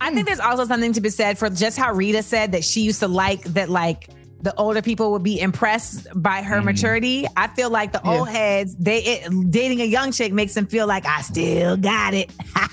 [0.00, 2.80] I think there's also something to be said for just how Rita said that she
[2.80, 4.08] used to like that like
[4.42, 6.64] the older people would be impressed by her Mhm.
[6.64, 7.26] maturity.
[7.36, 8.18] I feel like the Yeah.
[8.18, 12.12] old heads, they it, dating a young chick makes them feel like I still got
[12.14, 12.30] it.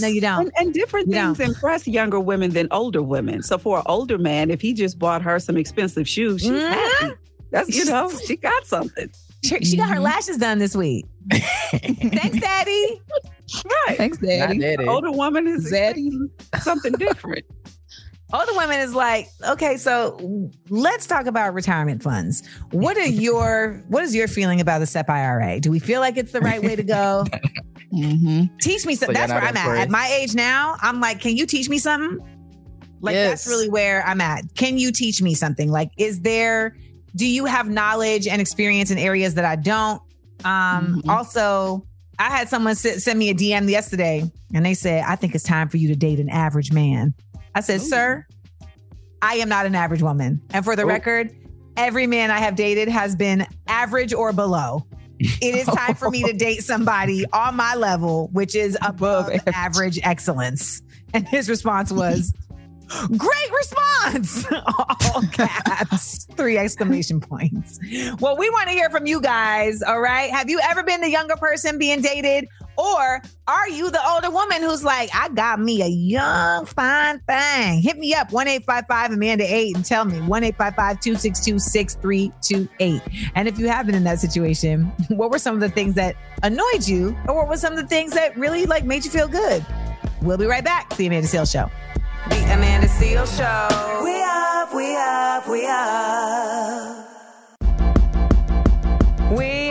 [0.00, 0.46] No, you don't.
[0.46, 1.32] And, and different Yeah.
[1.32, 3.40] things impress younger women than older women.
[3.42, 6.68] So for an older man, if he just bought her some expensive shoes, she's Mhm.
[6.70, 7.14] happy.
[7.52, 9.08] That's you know, she got something.
[9.44, 10.02] She, she got her Mhm.
[10.02, 11.06] lashes done this week.
[11.30, 13.00] Thanks, Daddy.
[13.86, 13.96] Right.
[13.98, 14.58] Thanks, daddy.
[14.58, 14.86] daddy.
[14.88, 16.06] Older woman is Zaddy.
[16.08, 16.30] expecting
[16.60, 17.44] something different.
[18.32, 22.42] Older women is like, okay, so let's talk about retirement funds.
[22.72, 25.60] What are your what is your feeling about the SEP IRA?
[25.60, 27.24] Do we feel like it's the right way to go?
[27.92, 28.56] Mm-hmm.
[28.60, 29.14] teach me So something.
[29.20, 29.82] you're that's where I'm at.
[29.82, 32.18] At my age now, I'm like, can you teach me something?
[33.00, 34.42] Like that's really where I'm at.
[34.56, 35.70] Can you teach me something?
[35.70, 36.76] Like, is there?
[37.14, 40.02] Do you have knowledge and experience in areas that I don't?
[40.44, 41.08] Um, Mhm.
[41.08, 41.86] Also,
[42.18, 45.68] I had someone send me a DM yesterday, and they said, "I think it's time
[45.68, 47.14] for you to date an average man."
[47.54, 47.84] I said, Ooh.
[47.84, 48.26] "Sir,
[49.22, 50.86] I am not an average woman, and for the Oh.
[50.86, 51.30] record,
[51.76, 54.86] every man I have dated has been average or below."
[55.20, 59.42] It is time for me to date somebody on my level, which is above Above
[59.54, 60.82] average excellence.
[61.14, 62.34] And his response was,
[63.16, 64.46] Great response!
[65.14, 67.78] All caps, three exclamation points.
[68.20, 69.82] Well, we want to hear from you guys.
[69.82, 70.30] All right.
[70.30, 72.48] Have you ever been the younger person being dated?
[72.76, 77.80] Or are you the older woman who's like, I got me a young, fine thing?
[77.80, 83.02] Hit me up, 1 855 Amanda 8, and tell me 1 855 262 6328.
[83.36, 86.16] And if you have been in that situation, what were some of the things that
[86.42, 87.16] annoyed you?
[87.28, 89.64] Or what were some of the things that really like made you feel good?
[90.22, 90.96] We'll be right back.
[90.96, 91.70] The Amanda Seales Show.
[92.28, 94.02] The Amanda Seales Show.
[94.04, 97.04] We up, we up, we up.
[99.36, 99.63] We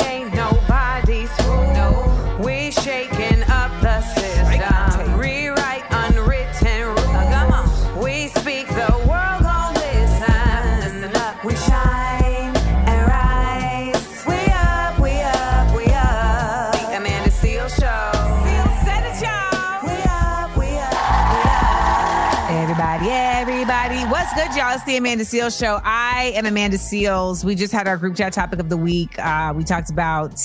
[24.63, 24.75] y'all?
[24.75, 25.81] It's the Amanda Seales Show.
[25.83, 27.43] I am Amanda Seales.
[27.43, 29.19] We just had our group chat topic of the week.
[29.19, 30.39] Uh, we talked about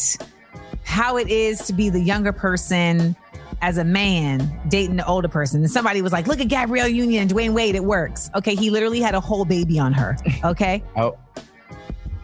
[0.82, 3.14] how it is to be the younger person
[3.62, 5.60] as a man dating the older person.
[5.60, 7.76] And somebody was like, look at Gabrielle Union and Dwyane Wade.
[7.76, 8.28] It works.
[8.34, 8.56] Okay.
[8.56, 10.16] He literally had a whole baby on her.
[10.44, 10.82] Okay.
[10.96, 11.16] Oh,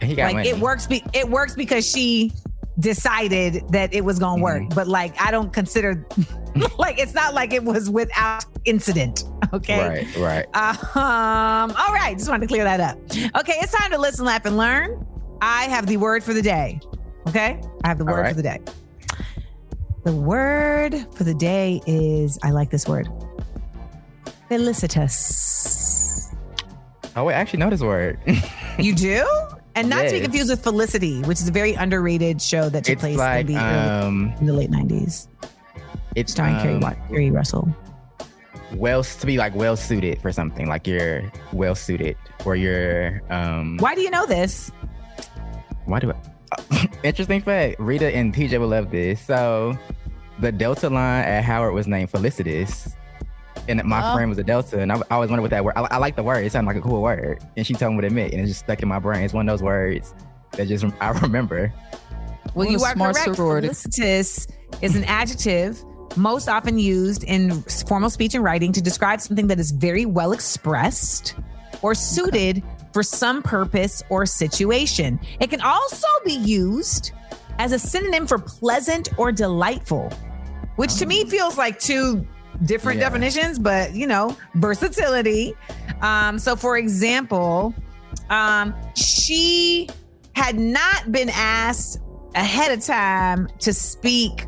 [0.01, 0.49] he got like money.
[0.49, 0.87] it works.
[0.87, 2.33] Be- it works because she
[2.77, 4.63] decided that it was going to work.
[4.75, 6.05] But like, I don't consider,
[6.77, 9.23] like, it's not like it was without incident.
[9.53, 10.05] Okay.
[10.15, 10.45] Right, right.
[10.95, 12.97] Um, all right, just wanted to clear that up.
[13.11, 15.05] Okay, it's time to listen, laugh, and learn.
[15.41, 16.79] I have the word for the day.
[17.27, 18.29] Okay, I have the word right.
[18.29, 18.59] for the day.
[20.03, 23.07] The word for the day is I like this word.
[24.49, 26.35] Felicitous.
[27.15, 28.19] Oh wait, I actually know this word.
[28.77, 29.25] You do?
[29.75, 32.93] And not to be confused with Felicity, which is a very underrated show that took
[32.93, 35.29] it's place like in, the early, um, in the late 90s,
[36.15, 37.67] it's starring Keri, um, Wa- Keri Russell.
[38.73, 40.67] well to be like well suited for something.
[40.67, 43.77] Like you're well suited or you're um.
[43.77, 44.71] Why do you know this?
[45.85, 46.87] Why do I?
[47.03, 47.79] Interesting fact.
[47.79, 49.19] Rita and PJ will love this.
[49.21, 49.77] So,
[50.39, 52.95] the Delta line at Howard was named Felicitas,
[53.67, 54.15] and my Oh.
[54.15, 55.73] friend was a Delta, and I, I always wondered what that word.
[55.75, 56.45] I, I like the word.
[56.45, 58.45] It sounded like a cool word, and she told me what it meant, and it
[58.47, 59.23] just stuck in my brain.
[59.23, 60.13] It's one of those words
[60.51, 61.73] that just I remember.
[62.53, 63.35] Well, What you are smart correct.
[63.35, 63.67] sorority.
[63.67, 64.47] Felicitous
[64.81, 65.83] is an adjective
[66.15, 70.31] most often used in formal speech and writing to describe something that is very well
[70.31, 71.35] expressed
[71.81, 75.19] or suited for some purpose or situation.
[75.39, 77.11] It can also be used
[77.59, 80.09] as a synonym for pleasant or delightful,
[80.77, 82.25] which to me feels like two
[82.63, 83.09] different Yeah.
[83.09, 85.55] definitions, but you know, versatility.
[86.01, 87.73] Um, so, for example,
[88.29, 89.89] um, she
[90.35, 91.99] had not been asked
[92.35, 94.47] ahead of time to speak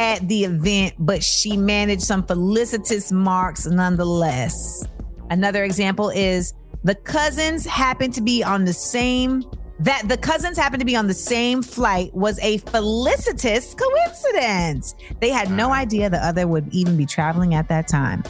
[0.00, 4.82] at the event, but she managed some felicitous marks nonetheless.
[5.28, 9.44] Another example is the cousins happened to be on the same
[9.78, 14.94] that the cousins happened to be on the same flight was a felicitous coincidence.
[15.20, 15.80] They had no uh-huh.
[15.80, 18.22] idea the other would even be traveling at that time.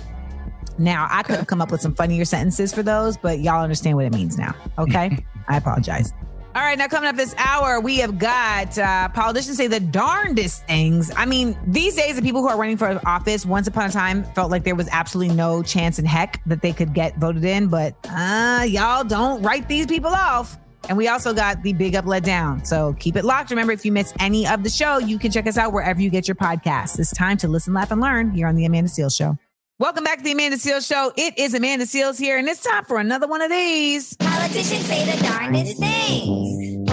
[0.79, 3.97] Now, I could have come up with some funnier sentences for those, but y'all understand
[3.97, 4.55] what it means now.
[4.79, 5.25] Okay?
[5.49, 6.13] I apologize.
[6.53, 10.67] All right, now coming up this hour, we have got uh, politicians say the darndest
[10.67, 11.13] things.
[11.17, 14.25] I mean, these days, the people who are running for office, once upon a time,
[14.35, 17.69] felt like there was absolutely no chance in heck that they could get voted in.
[17.69, 20.59] But uh, y'all don't write these people off.
[20.89, 22.65] And we also got the big up, let down.
[22.65, 23.51] So keep it locked.
[23.51, 26.11] Remember, if you miss any of the show, you can check us out wherever you
[26.11, 26.99] get your podcasts.
[26.99, 29.39] It's time to listen, laugh, and learn here on The Amanda Seales Show.
[29.81, 31.11] Welcome back to The Amanda Seales Show.
[31.17, 34.15] It is Amanda Seales here, and it's time for another one of these.
[34.19, 36.91] Politicians say the darndest things.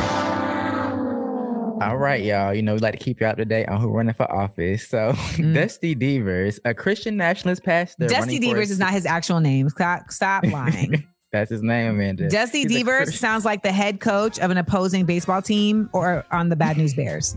[1.84, 2.54] All right, y'all.
[2.54, 4.88] You know, we like to keep you up to date on who running for office.
[4.88, 5.54] So, mm.
[5.54, 8.08] Dusty Deevers, a Christian nationalist pastor.
[8.08, 9.68] Dusty running for- Deevers is not his actual name.
[9.68, 11.06] Stop, stop lying.
[11.34, 12.30] That's his name, Amanda.
[12.30, 16.48] Dusty He's Deevers sounds like the head coach of an opposing baseball team or on
[16.48, 17.36] the Bad News Bears.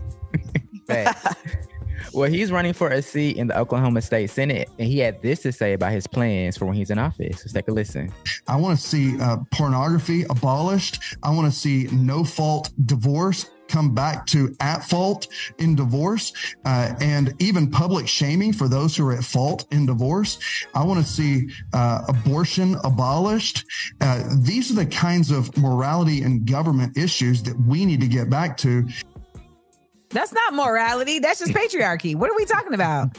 [2.13, 5.41] Well, he's running for a seat in the Oklahoma State Senate, and he had this
[5.43, 7.37] to say about his plans for when he's in office.
[7.39, 8.11] Let's take a listen.
[8.47, 11.01] I want to see uh, pornography abolished.
[11.23, 15.27] I want to see no fault divorce come back to at fault
[15.57, 16.33] in divorce
[16.65, 20.39] uh, and even public shaming for those who are at fault in divorce.
[20.75, 23.65] I want to see uh, abortion abolished.
[24.01, 28.29] Uh, these are the kinds of morality and government issues that we need to get
[28.29, 28.87] back to.
[30.11, 31.19] That's not morality.
[31.19, 32.15] That's just patriarchy.
[32.15, 33.17] What are we talking about?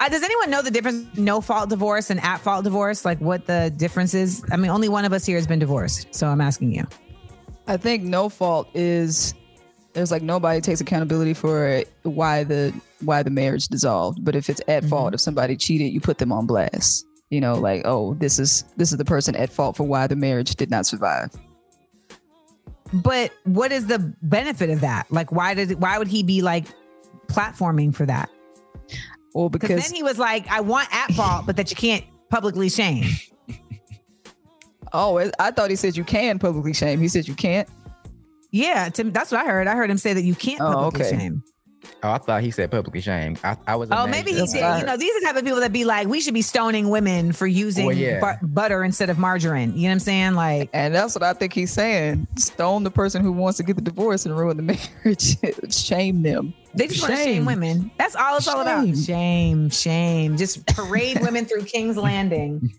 [0.00, 3.04] Uh, does anyone know the difference no fault divorce and at fault divorce?
[3.04, 4.44] Like what the difference is?
[4.52, 6.14] I mean, only one of us here has been divorced.
[6.14, 6.86] So I'm asking you.
[7.66, 9.34] I think no fault is
[9.94, 14.24] there's like nobody takes accountability for why the why the marriage dissolved.
[14.24, 17.04] But if it's at fault, if somebody cheated, you put them on blast.
[17.30, 20.16] You know, like oh, this is this is the person at fault for why the
[20.16, 21.30] marriage did not survive.
[22.92, 25.10] But what is the benefit of that?
[25.10, 26.64] Like, why did why would he be like
[27.26, 28.30] platforming for that?
[29.34, 32.68] Well, Because then he was like, I want at fault, but that you can't publicly
[32.70, 33.04] shame.
[34.92, 37.00] oh, I- thought he said you can publicly shame.
[37.00, 37.68] He said you can't.
[38.50, 39.66] Yeah, Tim, that's what I heard.
[39.66, 41.18] I heard him say that you can't Oh, publicly okay.
[41.18, 41.42] shame.
[42.02, 43.36] Oh, I thought he said publicly shame.
[43.44, 43.88] I, I was.
[43.92, 44.62] Oh, maybe he at did.
[44.62, 44.80] that.
[44.80, 46.90] You know, these are the type of people that be like, we should be stoning
[46.90, 48.36] women for using Well, yeah.
[48.40, 49.74] bu- butter instead of margarine.
[49.76, 50.34] You know what I'm saying?
[50.34, 52.26] Like, And that's what I think he's saying.
[52.36, 54.62] Stone the person who wants to get the divorce and ruin the
[55.04, 55.72] marriage.
[55.74, 56.54] shame them.
[56.74, 57.90] they just want to shame women.
[57.98, 58.84] That's all it's all about.
[58.84, 58.94] Shame.
[58.96, 60.36] Shame, shame.
[60.36, 62.72] Just parade women through King's Landing.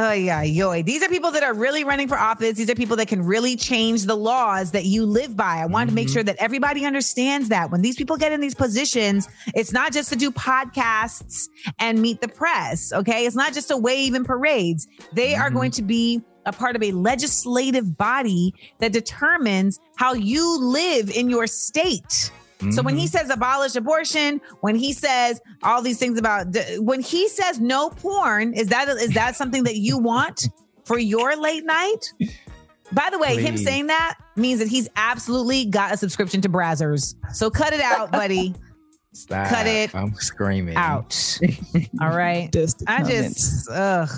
[0.00, 0.84] Oh yeah, yoy.
[0.84, 2.56] These are people that are really running for office.
[2.56, 5.56] These are people that can really change the laws that you live by.
[5.56, 6.14] I wanted to make mm-hmm.
[6.14, 10.08] sure that everybody understands that when these people get in these positions, it's not just
[10.10, 11.48] to do podcasts
[11.80, 12.92] and meet the press.
[12.92, 14.86] Okay, it's not just to wave in parades.
[15.14, 15.56] They are mm-hmm.
[15.56, 21.28] going to be a part of a legislative body that determines how you live in
[21.28, 22.30] your state.
[22.72, 23.16] So when he mm-hmm.
[23.16, 26.48] says abolish abortion, when he says all these things about
[26.78, 30.48] when he says no porn, is that is that something that you want
[30.84, 32.12] for your late night?
[32.92, 37.14] By the way, him saying that means that he's absolutely got a subscription to Brazzers.
[37.32, 38.54] So cut it out, buddy.
[39.12, 39.48] Stop.
[39.48, 40.76] Cut it I'm screaming.
[40.76, 41.38] out.
[42.00, 42.52] All right.
[42.52, 44.08] Just the I just, ugh.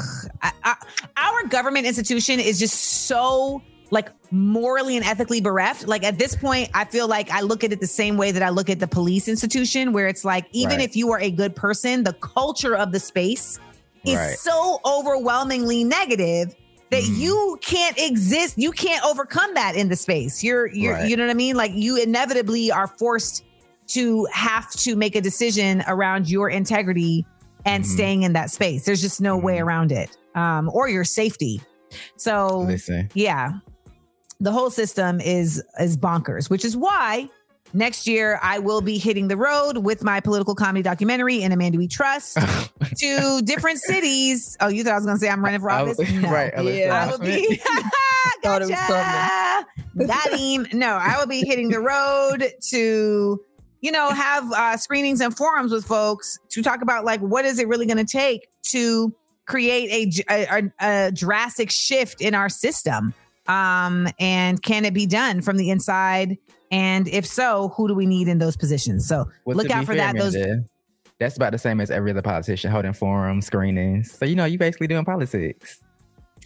[0.42, 0.76] I, I,
[1.16, 5.86] our government institution is just so like morally and ethically bereft.
[5.88, 8.42] Like at this point, I feel like I look at it the same way that
[8.42, 10.84] I look at the police institution, where it's like, even Right.
[10.88, 13.58] if you are a good person, the culture of the space
[14.04, 14.36] is Right.
[14.38, 16.54] so overwhelmingly negative
[16.90, 17.20] that Mm-hmm.
[17.20, 18.56] you can't exist.
[18.58, 20.42] You can't overcome that in the space.
[20.44, 21.08] You're, you're, Right.
[21.10, 21.56] you know what I mean?
[21.56, 23.44] Like you inevitably are forced
[23.88, 27.26] to have to make a decision around your integrity
[27.66, 27.92] and Mm-hmm.
[27.92, 28.84] staying in that space.
[28.84, 30.16] There's just no way around it.
[30.36, 31.60] Um, or your safety.
[32.16, 32.68] So
[33.14, 33.50] yeah.
[34.40, 37.28] The whole system is is bonkers, which is why
[37.72, 41.78] next year I will be hitting the road with my political comedy documentary in Amanda
[41.78, 42.38] We Trust
[42.96, 44.56] to different cities.
[44.60, 45.98] Oh, you thought I was gonna say I'm running for office?
[45.98, 46.30] was- No.
[46.30, 47.56] right, I was I will be
[48.42, 49.66] Thought it Gotcha.
[50.06, 50.66] Got him.
[50.72, 53.44] No, I will be hitting the road to
[53.82, 57.58] you know, have uh, screenings and forums with folks to talk about like what is
[57.58, 59.14] it really going to take to
[59.46, 60.70] create a, a,
[61.06, 63.14] a drastic shift in our system,
[63.50, 66.38] um, and can it be done from the inside?
[66.70, 69.08] And if so, who do we need in those positions?
[69.08, 70.16] So Well, look out for fair, that.
[70.16, 70.64] Those Amanda,
[71.18, 74.12] that's about the same as every other politician holding forums, screenings.
[74.12, 75.80] So you know, you're basically doing politics.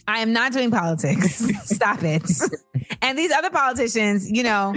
[0.08, 1.36] I am not doing politics.
[1.64, 2.22] Stop it.
[3.02, 4.74] and these other politicians, you know,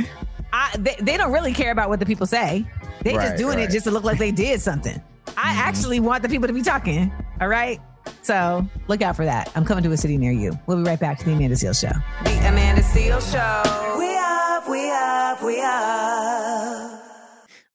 [0.53, 2.65] I, they, they don't really care about what the people say.
[3.03, 5.01] They just Right, doing it just to look like they did something.
[5.37, 7.11] I actually want the people to be talking.
[7.39, 7.79] All right.
[8.27, 9.49] So look out for that.
[9.55, 10.51] I'm coming to a city near you.
[10.65, 11.97] We'll be right back to the Amanda Seales Show.
[12.25, 13.97] The Amanda Seales Show.
[13.97, 17.03] We up, we up, we up.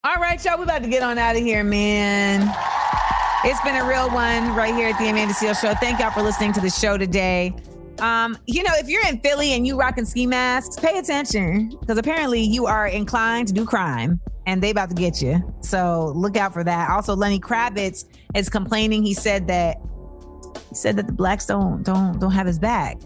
[0.05, 0.59] All right, y'all.
[0.59, 2.55] We're about to get on out of here, man.
[3.47, 5.73] It's been a real one right here at the Amanda Seales Show.
[5.73, 7.57] Thank y'all for listening to the show today.
[8.01, 11.97] Um, you know, if you're in Philly and you rocking ski masks, pay attention because
[11.97, 15.55] apparently you are inclined to do crime and they about to get you.
[15.61, 16.91] So look out for that.
[16.91, 18.05] Also, Lenny Kravitz
[18.35, 19.03] is complaining.
[19.03, 19.79] He said that
[20.74, 22.99] said that the blacks don't don't don't have his back.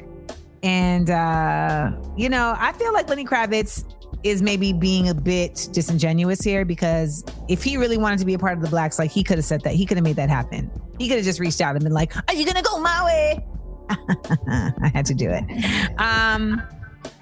[0.62, 3.84] And uh, you know, I feel like Lenny Kravitz
[4.24, 8.38] is maybe being a bit disingenuous here because if he really wanted to be a
[8.38, 10.30] part of the blacks, like he could have said that, he could have made that
[10.30, 10.70] happen.
[10.98, 13.46] He could have just reached out and been like, "Are you gonna go my way?"
[13.90, 16.00] I had to do it.
[16.00, 16.60] Um,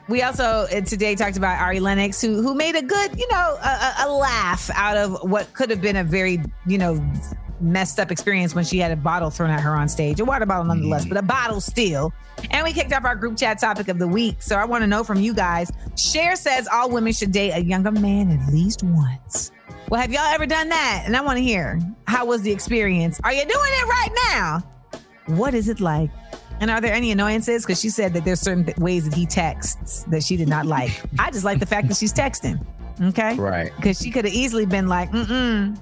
[0.08, 3.58] we also uh, today talked about Ari Lennox, who who made a good, you know,
[3.62, 6.94] a- a laugh out of what could have been a very, you know,
[7.64, 10.20] messed up experience when she had a bottle thrown at her on stage.
[10.20, 12.12] A water bottle, nonetheless, but a bottle still.
[12.50, 14.42] And we kicked off our group chat topic of the week.
[14.42, 15.72] So I want to know from you guys.
[15.96, 19.50] Cher says all women should date a younger man at least once.
[19.88, 21.02] Well, have y'all ever done that?
[21.06, 23.20] And I want to hear how was the experience?
[23.24, 24.62] Are you doing it right now?
[25.26, 26.10] What is it like?
[26.60, 27.64] And are there any annoyances?
[27.64, 30.66] Because she said that there's certain th- ways that he texts that she did not
[30.66, 31.02] like.
[31.18, 32.64] I just like the fact that she's texting.
[33.00, 33.34] Okay.
[33.36, 33.72] Right.
[33.76, 35.78] Because she could have easily been like, mm-mm,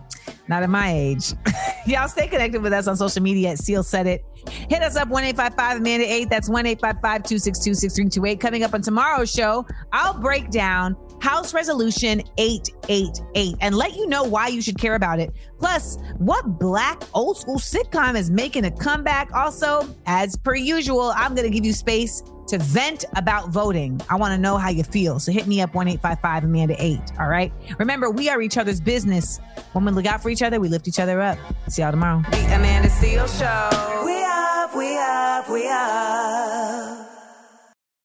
[0.48, 1.32] not at my age.
[1.86, 4.24] Y'all stay connected with us on social media at Seal Said It.
[4.68, 6.30] Hit us up 1-855 Amanda 8.
[6.30, 8.40] That's 1-855-262-6328.
[8.40, 14.24] Coming up on tomorrow's show, I'll break down House Resolution 888 and let you know
[14.24, 15.32] why you should care about it.
[15.58, 19.32] Plus, what black old school sitcom is making a comeback?
[19.32, 22.22] Also, as per usual, I'm going to give you space
[22.52, 23.98] to vent about voting.
[24.10, 25.18] I want to know how you feel.
[25.18, 27.00] So hit me up 1 855 Amanda 8.
[27.18, 27.50] All right.
[27.78, 29.40] Remember, we are each other's business.
[29.72, 31.38] When we look out for each other, we lift each other up.
[31.68, 32.22] See y'all tomorrow.
[32.30, 34.04] The Amanda Seales Show.
[34.04, 37.11] We up, we up, we up.